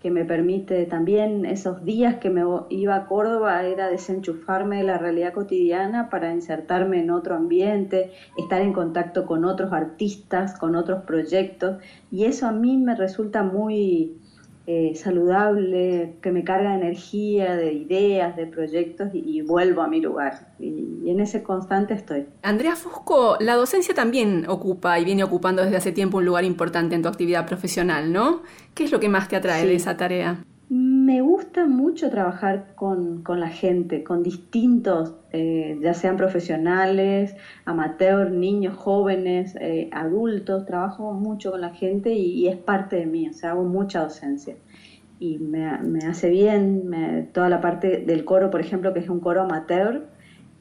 [0.00, 4.98] que me permite también esos días que me iba a Córdoba era desenchufarme de la
[4.98, 11.04] realidad cotidiana para insertarme en otro ambiente, estar en contacto con otros artistas, con otros
[11.04, 14.16] proyectos y eso a mí me resulta muy
[14.72, 20.00] eh, saludable, que me carga de energía, de ideas, de proyectos y, vuelvo a mi
[20.00, 20.54] lugar.
[20.60, 22.26] Y, en ese constante estoy.
[22.42, 26.94] Andrea Fusco, la docencia también ocupa y viene ocupando desde hace tiempo un lugar importante
[26.94, 28.42] en tu actividad profesional, ¿no?
[28.72, 30.44] ¿Qué es lo que más te atrae de esa tarea?
[31.10, 37.34] Me gusta mucho trabajar con, la gente, con distintos, eh, ya sean profesionales,
[37.64, 40.66] amateurs, niños, jóvenes, eh, adultos.
[40.66, 44.54] Trabajo mucho con la gente y, es parte de mí, o sea, hago mucha docencia.
[45.18, 45.66] Y me,
[46.08, 50.06] hace bien toda la parte del coro, por ejemplo, que es un coro amateur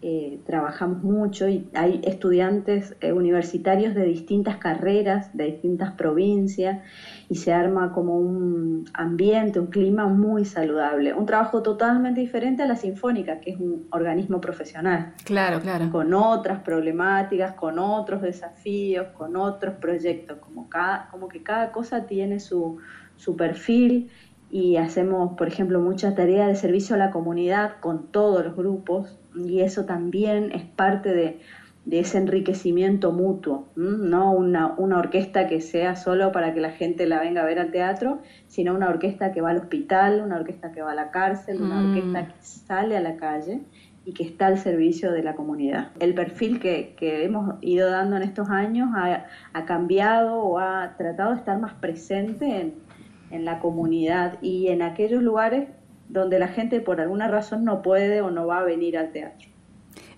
[0.01, 6.79] eh, trabajamos mucho y hay estudiantes eh, universitarios de distintas carreras, de distintas provincias,
[7.27, 11.13] y se arma como un ambiente, un clima muy saludable.
[11.13, 15.15] Un trabajo totalmente diferente a la Sinfónica, que es un organismo profesional.
[15.25, 15.91] Claro, claro.
[15.91, 22.05] Con otras problemáticas, con otros desafíos, con otros proyectos, como, cada, como que cada cosa
[22.05, 22.77] tiene su,
[23.17, 24.09] su perfil
[24.51, 29.19] y hacemos, por ejemplo, mucha tarea de servicio a la comunidad con todos los grupos
[29.35, 31.39] y eso también es parte de,
[31.85, 37.05] de ese enriquecimiento mutuo, no una, una, orquesta que sea solo para que la gente
[37.05, 40.71] la venga a ver al teatro, sino una orquesta que va al hospital, una orquesta
[40.71, 41.89] que va a la cárcel, una mm.
[41.89, 43.61] orquesta que sale a la calle
[44.05, 45.91] y que está al servicio de la comunidad.
[45.99, 50.95] El perfil que, que hemos ido dando en estos años ha, ha, cambiado o ha
[50.97, 52.88] tratado de estar más presente en,
[53.31, 55.69] en la comunidad y en aquellos lugares
[56.09, 59.47] donde la gente por alguna razón no puede o no va a venir al teatro.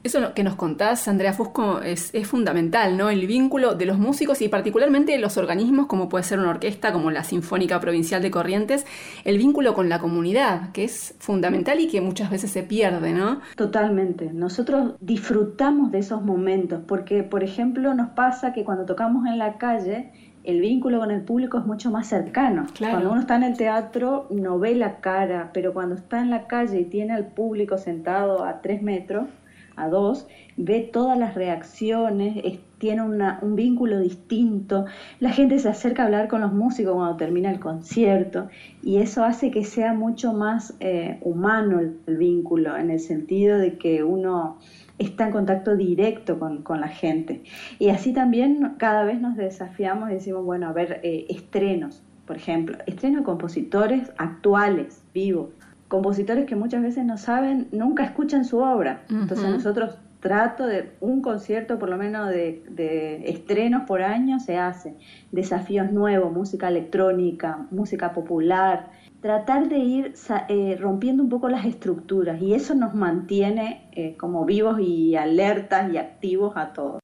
[0.04, 3.12] Eso que nos contás, Andrea Fusco, es, fundamental, ¿no?
[3.12, 6.92] El vínculo de los músicos y particularmente de los organismos, como puede ser una orquesta
[6.92, 8.88] como la Sinfónica Provincial de Corrientes,
[9.26, 13.42] el vínculo con la comunidad, que es fundamental y que muchas veces se pierde, ¿no?
[13.56, 14.32] Totalmente.
[14.34, 19.60] Nosotros disfrutamos de esos momentos, porque, por ejemplo, nos pasa que cuando tocamos en la
[19.60, 22.65] calle, el vínculo con el público es mucho más cercano.
[22.77, 26.47] Cuando uno está en el teatro no ve la cara, pero cuando está en la
[26.47, 29.27] calle y tiene al público sentado a tres metros,
[29.76, 30.27] a dos,
[30.57, 34.85] ve todas las reacciones, tiene un vínculo distinto,
[35.19, 38.49] la gente se acerca a hablar con los músicos cuando termina el concierto
[38.81, 43.77] y eso hace que sea mucho más eh, humano el, vínculo, en el sentido de
[43.77, 44.57] que uno
[45.06, 47.44] está en contacto directo con, la gente.
[47.80, 52.38] Y así también cada vez nos desafiamos y decimos, bueno, a ver, eh, estrenos, por
[52.38, 55.49] ejemplo, estrenos de compositores actuales, vivos
[55.91, 59.03] compositores que muchas veces no saben, nunca escuchan su obra.
[59.10, 64.95] Entonces nosotros trato de un concierto por lo menos de, estrenos por año se hace,
[65.32, 68.91] desafíos nuevos, música electrónica, música popular,
[69.22, 70.14] tratar de ir
[70.49, 75.93] eh, rompiendo un poco las estructuras y eso nos mantiene eh, como vivos y alertas
[75.93, 76.99] y activos a todos.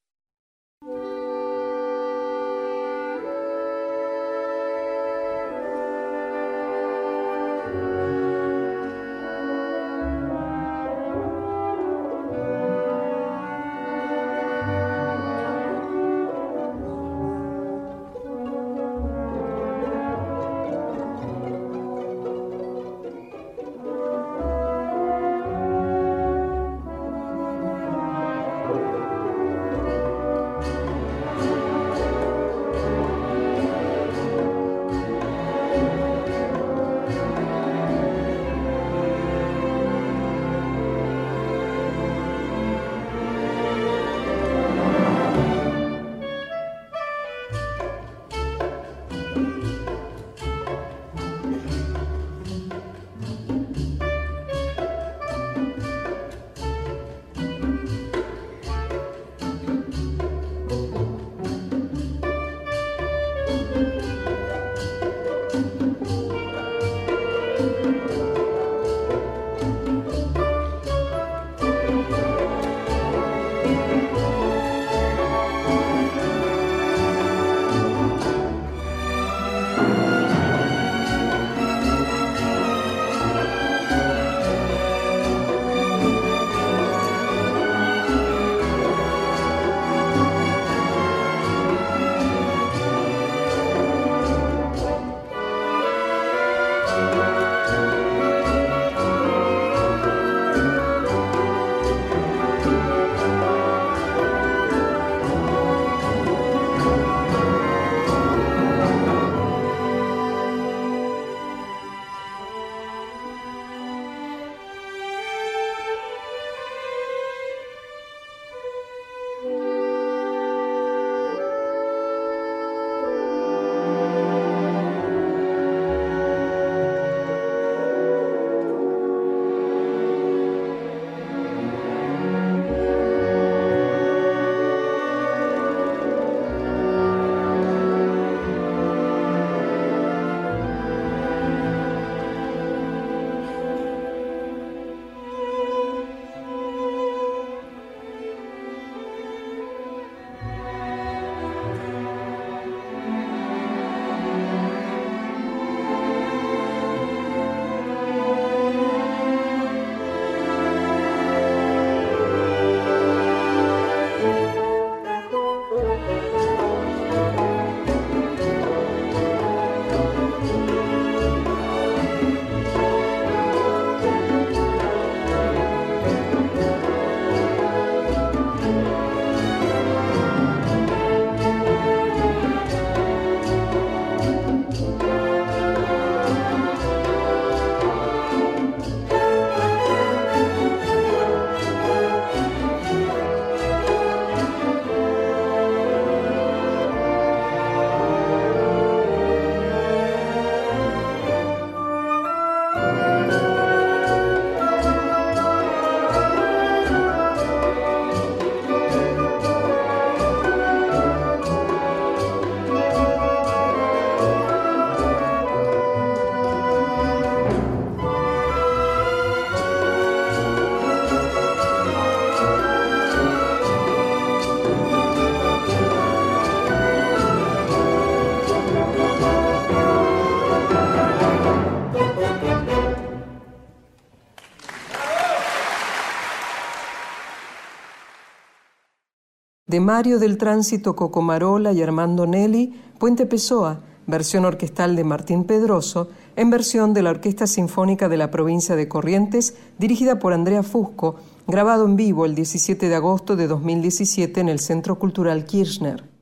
[239.77, 246.09] De Mario del Tránsito Cocomarola y Armando Nelly, Puente Pessoa, versión orquestal de Martín Pedroso,
[246.35, 251.17] en versión de la Orquesta Sinfónica de la provincia de Corrientes, dirigida por Andrea Fusco,
[251.45, 256.16] grabado en vivo el 17 de agosto de 2017 en el Centro Cultural Kirchner.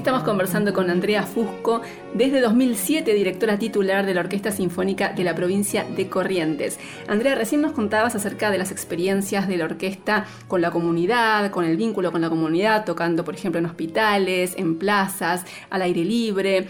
[0.00, 1.82] Estamos conversando con Andrea Fusco,
[2.14, 6.80] desde 2007 directora titular de la Orquesta Sinfónica de la provincia de Corrientes.
[7.06, 11.66] Andrea, recién nos contabas acerca de las experiencias de la orquesta con la comunidad, con
[11.66, 16.66] el vínculo con la comunidad, tocando, por ejemplo, en hospitales, en plazas, al aire libre.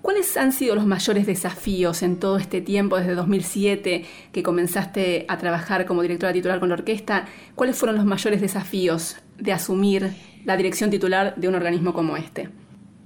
[0.00, 5.38] ¿Cuáles han sido los mayores desafíos en todo este tiempo, desde 2007 que comenzaste a
[5.38, 7.26] trabajar como directora titular con la orquesta?
[7.56, 10.12] ¿Cuáles fueron los mayores desafíos de asumir
[10.44, 12.59] la dirección titular de un organismo como este?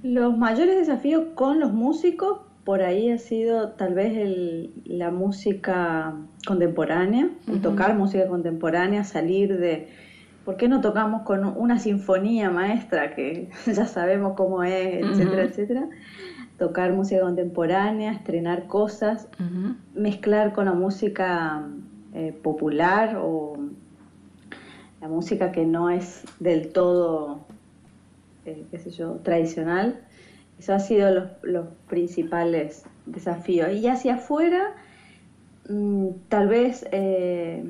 [0.05, 6.13] Los mayores desafíos con los músicos por ahí ha sido tal vez la música
[6.45, 7.31] contemporánea,
[7.63, 9.87] tocar música contemporánea, salir de...
[10.45, 15.89] ¿Por qué no tocamos con una sinfonía maestra que ya sabemos cómo es, etcétera, etcétera?
[16.59, 19.27] Tocar música contemporánea, estrenar cosas,
[19.95, 21.67] mezclar con la música
[22.13, 23.57] eh, popular o
[25.01, 27.44] la música que no es del todo,
[28.45, 29.99] eh, qué sé yo, tradicional.
[30.59, 33.71] Eso ha sido los, principales desafíos.
[33.73, 34.73] Y hacia afuera,
[35.69, 37.63] mm, tal vez, eh,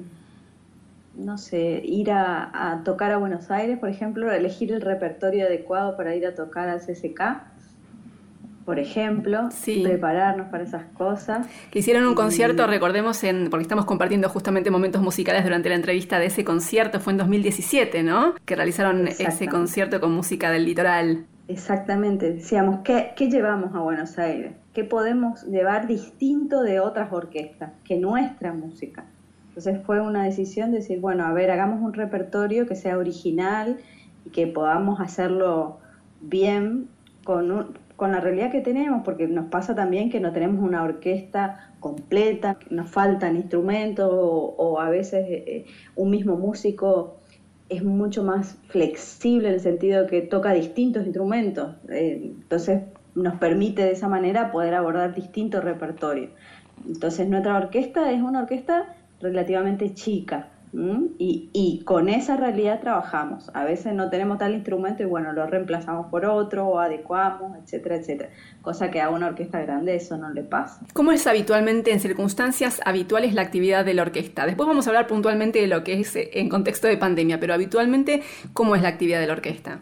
[1.16, 6.16] no sé, ir a, tocar a Buenos Aires, por ejemplo, elegir el repertorio adecuado para
[6.16, 7.55] ir a tocar al CCK
[8.66, 9.50] por ejemplo,
[9.84, 11.48] prepararnos para esas cosas.
[11.70, 16.18] Que hicieron un concierto, recordemos, en, porque estamos compartiendo justamente momentos musicales durante la entrevista
[16.18, 18.34] de ese concierto, fue en 2017, ¿no?
[18.44, 21.26] Que realizaron ese concierto con música del litoral.
[21.48, 24.54] Exactamente, decíamos, ¿qué, ¿qué llevamos a Buenos Aires?
[24.74, 29.06] ¿Qué podemos llevar distinto de otras orquestas que nuestra música?
[29.50, 33.78] Entonces fue una decisión de decir, bueno, a ver, hagamos un repertorio que sea original
[34.26, 35.78] y que podamos hacerlo
[36.20, 36.90] bien
[37.24, 40.84] con un, con la realidad que tenemos, porque nos pasa también que no tenemos una
[40.84, 45.66] orquesta completa, nos faltan instrumentos o, a veces eh, eh,
[45.96, 47.18] un mismo músico
[47.70, 52.84] es mucho más flexible en el sentido que toca distintos instrumentos, eh, entonces
[53.16, 56.32] nos permite de esa manera poder abordar distintos repertorios.
[56.86, 60.50] Entonces nuestra orquesta es una orquesta relativamente chica,
[61.18, 63.50] y, con esa realidad trabajamos.
[63.54, 67.96] A veces no tenemos tal instrumento y bueno, lo reemplazamos por otro o adecuamos, etcétera,
[67.96, 68.30] etcétera.
[68.62, 70.86] Cosa que a una orquesta grande eso no le pasa.
[70.94, 74.46] ¿Cómo es habitualmente, en circunstancias habituales, la actividad de la orquesta?
[74.46, 77.54] Después vamos a hablar puntualmente de lo que es eh, en contexto de pandemia, pero
[77.54, 78.24] habitualmente,
[78.54, 79.80] ¿cómo es la actividad de la orquesta?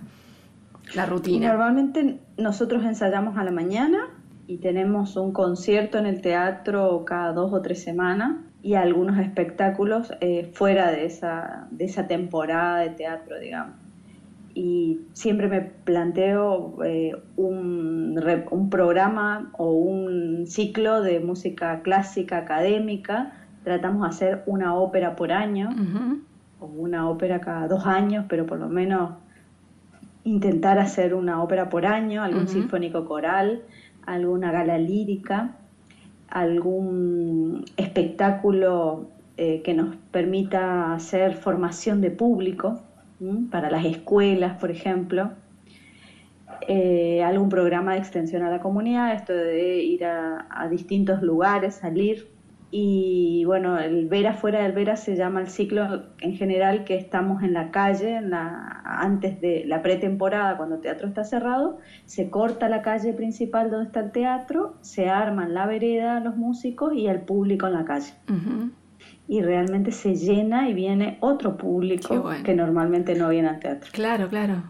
[0.96, 1.48] La rutina.
[1.48, 4.10] Normalmente nosotros ensayamos a la mañana
[4.46, 10.14] y tenemos un concierto en el teatro cada dos o tres semanas y algunos espectáculos
[10.22, 13.76] eh, fuera de esa, de esa temporada de teatro, digamos.
[14.56, 18.18] Y siempre me planteo eh, un,
[18.52, 23.34] un, programa o un ciclo de música clásica académica.
[23.64, 25.70] Tratamos de hacer una ópera por año,
[26.60, 29.16] o una ópera cada dos años, pero por lo menos
[30.24, 33.64] intentar hacer una ópera por año, algún sinfónico coral,
[34.06, 35.58] alguna gala lírica
[36.30, 42.82] algún espectáculo eh, que nos permita hacer formación de público
[43.52, 45.32] para las escuelas, por ejemplo.
[46.68, 52.28] Eh, algún programa de extensión a la comunidad, esto de ir a distintos lugares, salir
[52.76, 57.44] y bueno, el Vera fuera del Vera se llama el ciclo en general que estamos
[57.44, 61.78] en la calle, en la, antes de la pretemporada, cuando el teatro está cerrado,
[62.08, 66.96] se corta la calle principal donde está el teatro, se arman la vereda los músicos
[66.96, 68.12] y el público en la calle.
[69.28, 73.92] Y realmente se llena y viene otro público que normalmente no viene al teatro.
[73.94, 74.64] Claro, claro.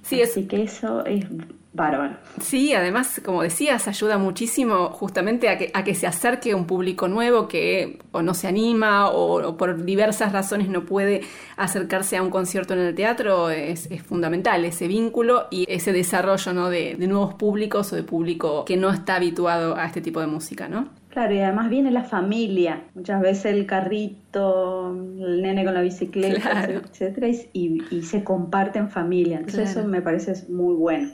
[0.00, 1.26] Sí, Así que eso es
[1.72, 2.16] bárbaro.
[2.40, 7.08] Sí, además, como decías, ayuda muchísimo justamente a que, a que se acerque un público
[7.08, 11.22] nuevo que o no se anima o, por diversas razones no puede
[11.56, 13.50] acercarse a un concierto en el teatro.
[13.50, 16.68] Es, fundamental ese vínculo y ese desarrollo ¿no?
[16.68, 20.26] de, de, nuevos públicos o de público que no está habituado a este tipo de
[20.26, 20.88] música, ¿no?
[21.12, 26.64] Claro, y además viene la familia, muchas veces el carrito, el nene con la bicicleta,
[26.64, 29.36] etcétera, y, y, se comparte en familia.
[29.36, 31.10] Entonces eso me parece muy bueno.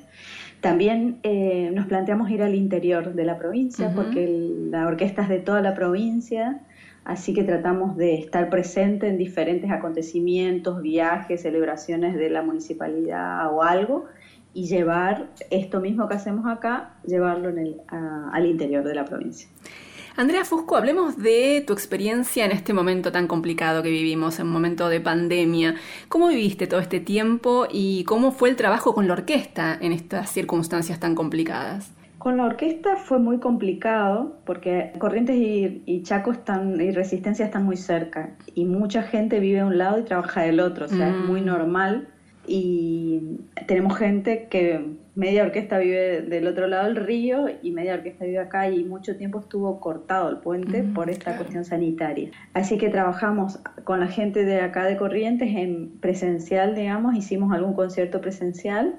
[0.61, 4.27] También eh, nos planteamos ir al interior de la provincia, porque
[4.71, 6.61] la orquesta es de toda la provincia,
[7.05, 13.63] así que tratamos de estar presente en diferentes acontecimientos, viajes, celebraciones de la municipalidad o
[13.63, 14.07] algo,
[14.53, 19.49] y llevar esto mismo que hacemos acá, llevarlo en el, al interior de la provincia.
[20.19, 24.53] Andrea Fusco, hablemos de tu experiencia en este momento tan complicado que vivimos, en un
[24.53, 25.77] momento de pandemia.
[26.09, 30.29] ¿Cómo viviste todo este tiempo y cómo fue el trabajo con la orquesta en estas
[30.29, 31.93] circunstancias tan complicadas?
[32.19, 37.77] Con la orquesta fue muy complicado porque Corrientes y, Chaco están y Resistencia están muy
[37.77, 41.17] cerca y mucha gente vive de un lado y trabaja del otro, o sea, es
[41.29, 41.47] muy mm.
[41.47, 42.09] normal
[42.45, 43.21] y
[43.69, 48.39] tenemos gente que media orquesta vive del otro lado del río y media orquesta vive
[48.39, 52.31] acá y mucho tiempo estuvo cortado el puente mm, por esta cuestión sanitaria.
[52.55, 57.75] Así que trabajamos con la gente de acá de Corrientes en presencial, digamos, hicimos algún
[57.75, 58.95] concierto presencial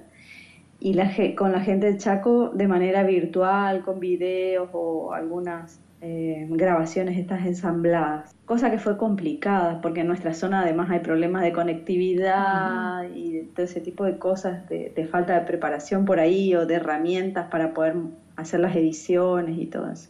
[0.82, 6.48] y la, con la gente de Chaco de manera virtual, con videos o algunas eh,
[6.50, 11.52] grabaciones estas ensambladas, cosa que fue complicada porque en nuestra zona además hay problemas de
[11.52, 16.66] conectividad y todo ese tipo de cosas, de, de, falta de preparación por ahí o
[16.66, 17.96] de herramientas para poder
[18.36, 20.10] hacer las ediciones y todo eso.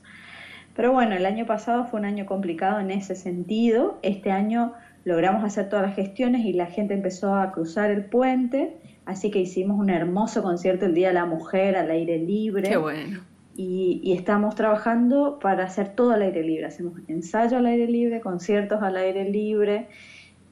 [0.76, 4.74] Pero bueno, el año pasado fue un año complicado en ese sentido, este año
[5.06, 8.78] logramos hacer todas las gestiones y la gente empezó a cruzar el puente
[9.10, 12.70] Así que hicimos un hermoso concierto el Día de la Mujer al aire libre.
[12.70, 13.22] Qué bueno.
[13.62, 16.66] Y, estamos trabajando para hacer todo al aire libre.
[16.66, 19.90] Hacemos ensayo al aire libre, conciertos al aire libre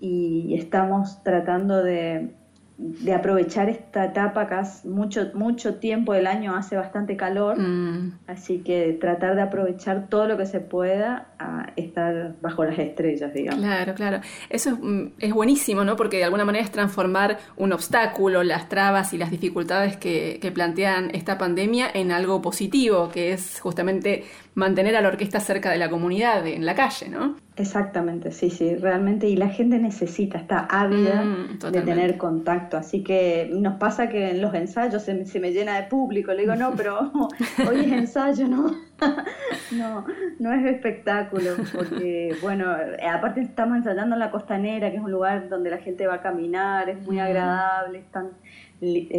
[0.02, 2.32] y estamos tratando de,
[2.78, 7.58] de aprovechar esta etapa acá mucho mucho tiempo del año hace bastante calor.
[7.58, 8.20] Mm.
[8.28, 13.34] así que tratar de aprovechar todo lo que se pueda a estar bajo las estrellas
[13.34, 13.64] digamos.
[13.64, 14.20] Claro claro.
[14.50, 18.70] Eso es, mm, es, buenísimo no porque de alguna manera es transformar un obstáculo las
[18.70, 24.24] trabas y las dificultades que, que plantean esta pandemia en algo positivo que es justamente
[24.58, 27.36] mantener a la orquesta cerca de la comunidad, en la calle, ¿no?
[27.58, 29.30] Exactamente, sí, sí, realmente.
[29.30, 32.76] Y la gente necesita, está ávida mm, de tener contacto.
[32.76, 36.34] Así que nos pasa que en los ensayos se, me llena de público.
[36.34, 37.12] Le digo, no, pero
[37.70, 38.76] hoy es ensayo, ¿no?
[39.74, 40.06] no,
[40.40, 41.52] no es espectáculo.
[41.76, 42.66] Porque, bueno,
[43.14, 46.22] aparte estamos ensayando en la costanera, que es un lugar donde la gente va a
[46.24, 47.20] caminar, es muy mm.
[47.20, 48.32] agradable, están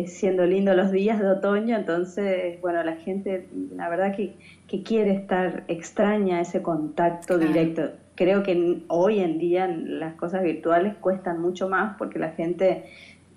[0.07, 1.77] siendo lindos los días de otoño.
[1.77, 4.35] Entonces, bueno, la gente, la verdad que
[4.69, 7.91] que quiere estar extraña ese contacto directo.
[8.15, 12.85] Creo que hoy en día las cosas virtuales cuestan mucho más porque la gente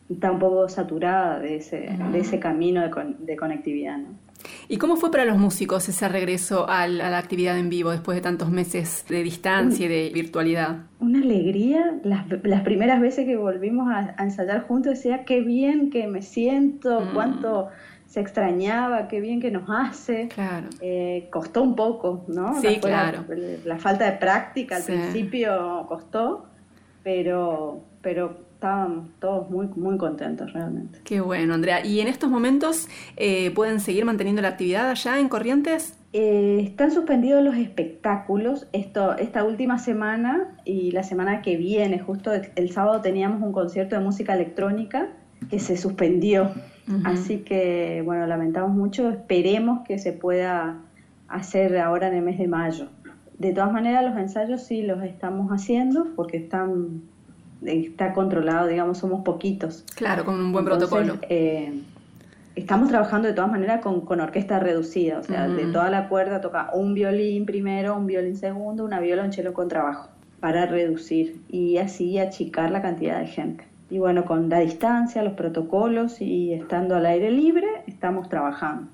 [0.10, 3.98] está un poco saturada de ese, de ese camino de, conectividad.
[3.98, 4.10] ¿no?
[4.68, 8.22] ¿Y cómo fue para los músicos ese regreso a la, actividad en vivo después de
[8.22, 10.85] tantos meses de distancia y de virtualidad?
[10.99, 11.99] Una alegría.
[12.03, 17.01] Las, las primeras veces que volvimos a, ensayar juntos decía, qué bien que me siento,
[17.01, 17.13] mm.
[17.13, 17.69] cuánto
[18.07, 20.27] se extrañaba, qué bien que nos hace.
[20.27, 20.68] Claro.
[20.81, 22.59] Eh, costó un poco, ¿no?
[22.59, 23.26] Sí, claro.
[23.63, 26.45] La, falta de práctica al principio costó,
[27.03, 30.99] pero, pero estábamos todos muy, muy contentos realmente.
[31.03, 31.83] Qué bueno, Andrea.
[31.83, 35.97] ¿Y en estos momentos eh, pueden seguir manteniendo la actividad allá en Corrientes?
[36.13, 38.67] Eh, están suspendidos los espectáculos.
[38.71, 43.95] Esto, esta última semana y la semana que viene, justo el sábado teníamos un concierto
[43.95, 45.09] de música electrónica
[45.49, 46.51] que se suspendió
[47.03, 50.79] Así que, bueno, lamentamos mucho, esperemos que se pueda
[51.27, 52.88] hacer ahora en el mes de mayo.
[53.38, 57.03] De todas maneras, los ensayos sí los estamos haciendo porque están
[57.65, 59.83] está controlado, digamos, somos poquitos.
[59.95, 61.17] Claro, con un buen protocolo.
[61.29, 61.81] Eh,
[62.55, 66.41] estamos trabajando de todas maneras con, con orquesta reducida, o sea, de toda la cuerda
[66.41, 70.09] toca un violín primero, un violín segundo, una violonchelo con trabajo
[70.39, 73.63] para reducir y así achicar la cantidad de gente.
[73.89, 78.88] Y bueno, con la distancia, los protocolos y estando al aire libre, estamos trabajando.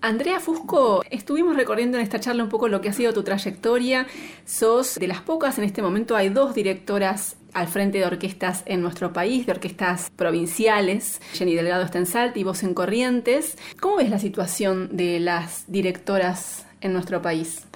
[0.00, 4.06] Andrea Fusco, estuvimos recorriendo en esta charla un poco lo que ha sido tu trayectoria.
[4.44, 8.82] Sos de las pocas, en este momento hay dos directoras al frente de orquestas en
[8.82, 11.20] nuestro país, de orquestas provinciales.
[11.32, 12.06] Jenny Delgado está en
[12.36, 13.58] y vos en Corrientes.
[13.80, 17.67] ¿Cómo ves la situación de las directoras en nuestro país?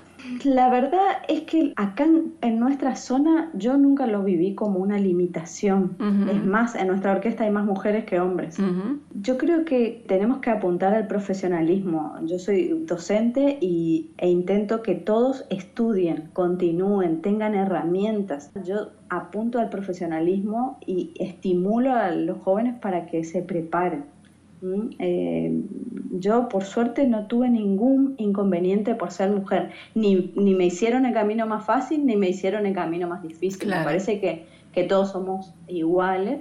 [0.44, 2.06] La verdad es que acá
[2.40, 5.96] en, nuestra zona yo nunca lo viví como una limitación.
[6.30, 8.58] Es más, en nuestra orquesta hay más mujeres que hombres.
[9.14, 12.14] Yo creo que tenemos que apuntar al profesionalismo.
[12.24, 18.50] Yo soy docente y, e intento que todos estudien, continúen, tengan herramientas.
[18.64, 24.04] Yo apunto al profesionalismo y estimulo a los jóvenes para que se preparen.
[24.98, 25.50] Eh,
[26.12, 31.12] yo por suerte no tuve ningún inconveniente por ser mujer, ni, ni, me hicieron el
[31.12, 33.68] camino más fácil, ni me hicieron el camino más difícil.
[33.68, 36.40] Me parece que, que todos somos iguales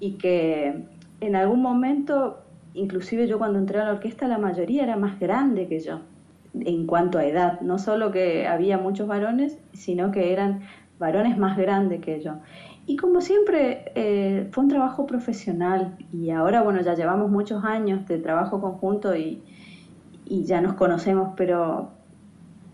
[0.00, 0.82] y que
[1.20, 2.38] en algún momento,
[2.74, 6.00] inclusive yo cuando entré a la orquesta, la mayoría era más grande que yo
[6.54, 10.60] en cuanto a edad, no solo que había muchos varones, sino que eran
[10.98, 12.36] varones más grandes que yo.
[12.86, 18.06] Y como siempre, eh, fue un trabajo profesional y ahora, bueno, ya llevamos muchos años
[18.08, 19.42] de trabajo conjunto y,
[20.24, 21.90] ya nos conocemos, pero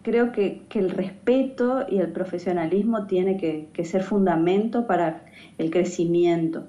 [0.03, 5.25] creo que, el respeto y el profesionalismo tiene que, que, ser fundamento para
[5.59, 6.69] el crecimiento.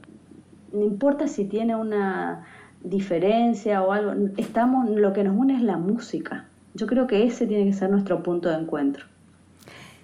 [0.74, 2.46] No importa si tiene una
[2.84, 6.48] diferencia o algo, estamos, lo que nos une es la música.
[6.74, 9.06] Yo creo que ese tiene que ser nuestro punto de encuentro.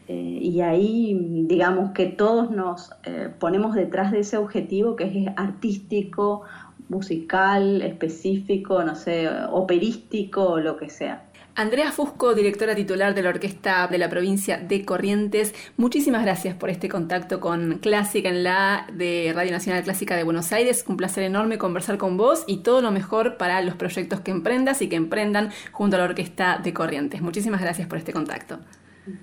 [0.07, 1.17] Eh, y ahí,
[1.47, 6.43] digamos que todos nos eh, ponemos detrás de ese objetivo que es artístico,
[6.89, 11.23] musical, específico, no sé, operístico o lo que sea.
[11.57, 16.69] Andrea Fusco, directora titular de la Orquesta de la provincia de Corrientes, muchísimas gracias por
[16.69, 20.83] este contacto con Clásica en la de Radio Nacional Clásica de Buenos Aires.
[20.85, 24.81] Un placer enorme conversar con vos y todo lo mejor para los proyectos que emprendas
[24.81, 27.21] y que emprendan junto a la Orquesta de Corrientes.
[27.21, 28.59] Muchísimas gracias por este contacto.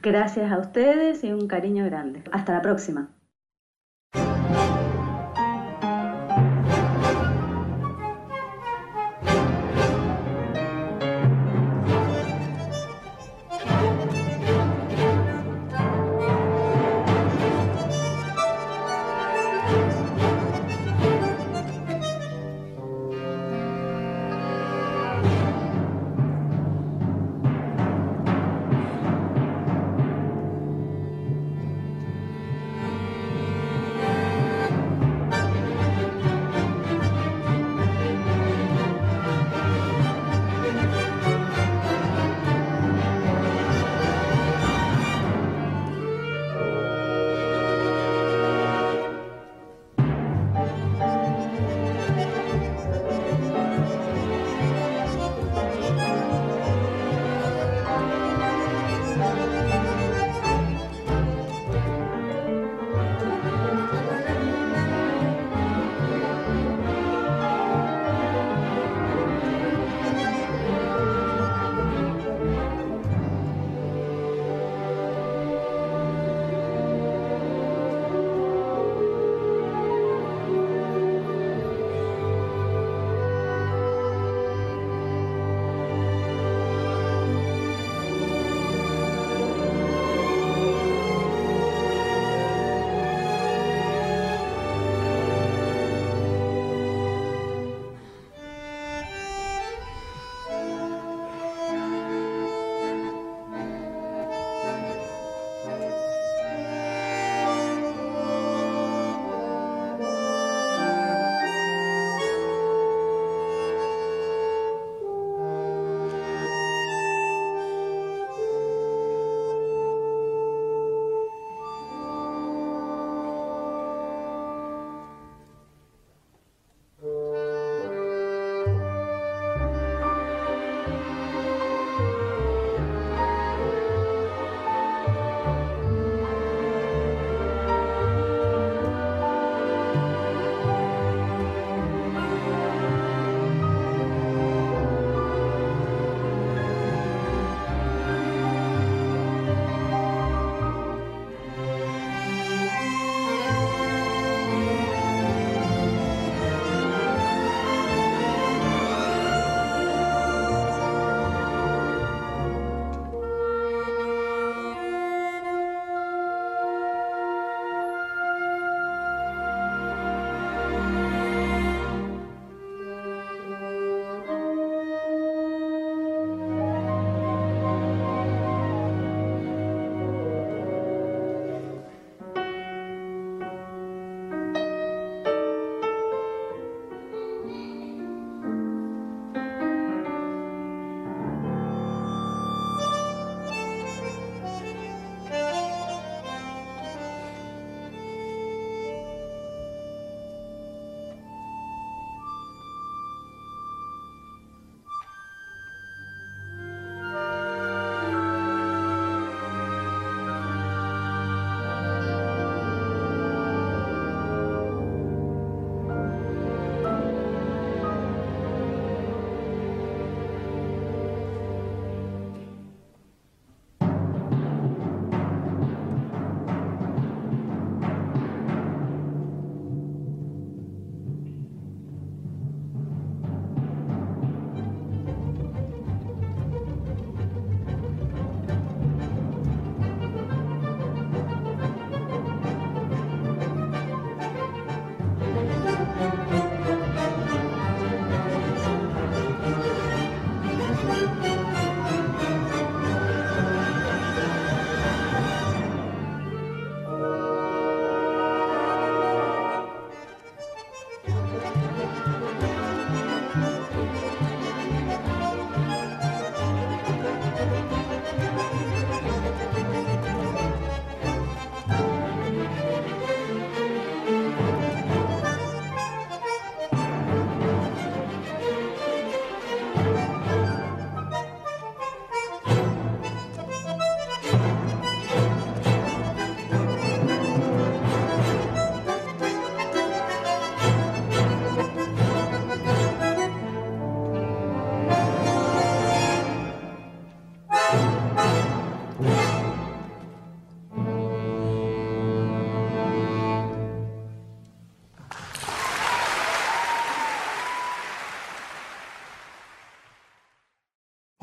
[0.02, 2.22] Gracias a ustedes y un cariño grande.
[2.30, 3.10] Hasta la próxima.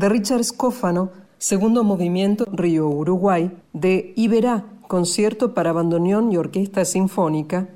[0.10, 7.70] Richard Scófano, segundo movimiento Río Uruguay, de Iberá, concierto para bandoneón y orquesta sinfónica.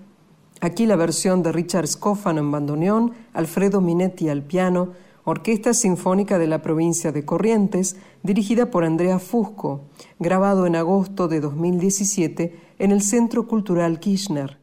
[0.59, 4.93] Aquí la versión de Richard Scófano en bandoneón, Alfredo Minetti al piano,
[5.25, 9.81] Orquesta Sinfónica de la provincia de Corrientes, dirigida por Andrea Fusco,
[10.17, 14.57] grabado en agosto de 2017 en el Centro Cultural Kirchner.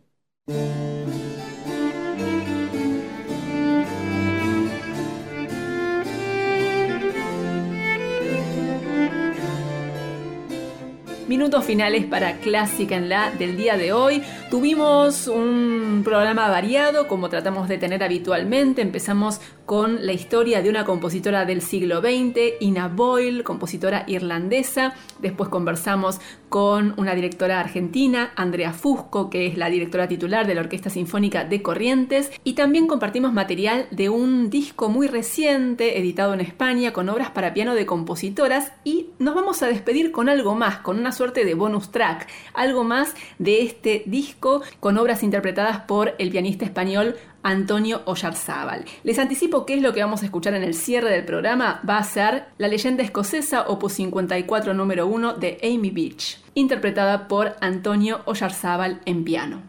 [11.30, 14.20] Minutos finales para Clásica en la del día de hoy.
[14.50, 18.82] Tuvimos un programa variado como tratamos de tener habitualmente.
[18.82, 24.94] Empezamos con la historia de una compositora del siglo XX, Ina Boyle, compositora irlandesa.
[25.20, 26.18] Después conversamos
[26.48, 31.44] con una directora argentina, Andrea Fusco, que es la directora titular de la Orquesta Sinfónica
[31.44, 32.32] de Corrientes.
[32.42, 37.54] Y también compartimos material de un disco muy reciente, editado en España, con obras para
[37.54, 38.72] piano de compositoras.
[38.82, 42.82] Y nos vamos a despedir con algo más, con una suerte de bonus track, algo
[42.82, 44.02] más de este
[44.40, 48.86] disco con obras interpretadas por el pianista español Antonio Oyarzábal.
[49.04, 51.82] Les anticipo qué es lo que vamos a escuchar en el cierre del programa.
[51.86, 57.56] Va a ser La leyenda escocesa, opus 54 número 1 de Amy Beach, interpretada por
[57.60, 59.62] Antonio Oyarzábal en piano.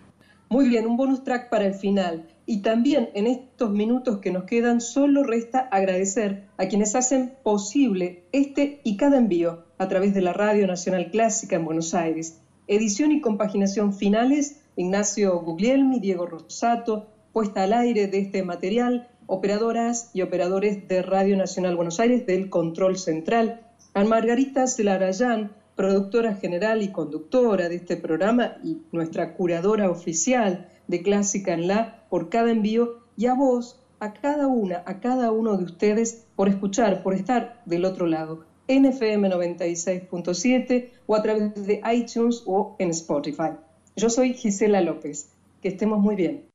[0.48, 2.28] Muy bien, un bonus track para el final.
[2.46, 8.24] Y también en estos minutos que nos quedan, solo resta agradecer a quienes hacen posible
[8.32, 12.42] este y cada envío a través de la Radio Nacional Clásica en Buenos Aires.
[12.68, 20.10] Edición y compaginación finales, Ignacio Guglielmi, Diego Rosato, puesta al aire de este material, operadoras
[20.12, 23.62] y operadores de Radio Nacional Buenos Aires del Control Central,
[23.94, 31.04] a Margarita Celarayán, productora general y conductora de este programa y nuestra curadora oficial de
[31.04, 35.58] Clásica en La por cada envío, y a vos, a cada una, a cada uno
[35.58, 41.68] de ustedes por escuchar, por estar del otro lado, en FM 96.7 o a través
[41.68, 43.52] de iTunes o en Spotify.
[43.96, 45.30] Yo soy Gisela López.
[45.62, 46.51] Que estemos muy bien.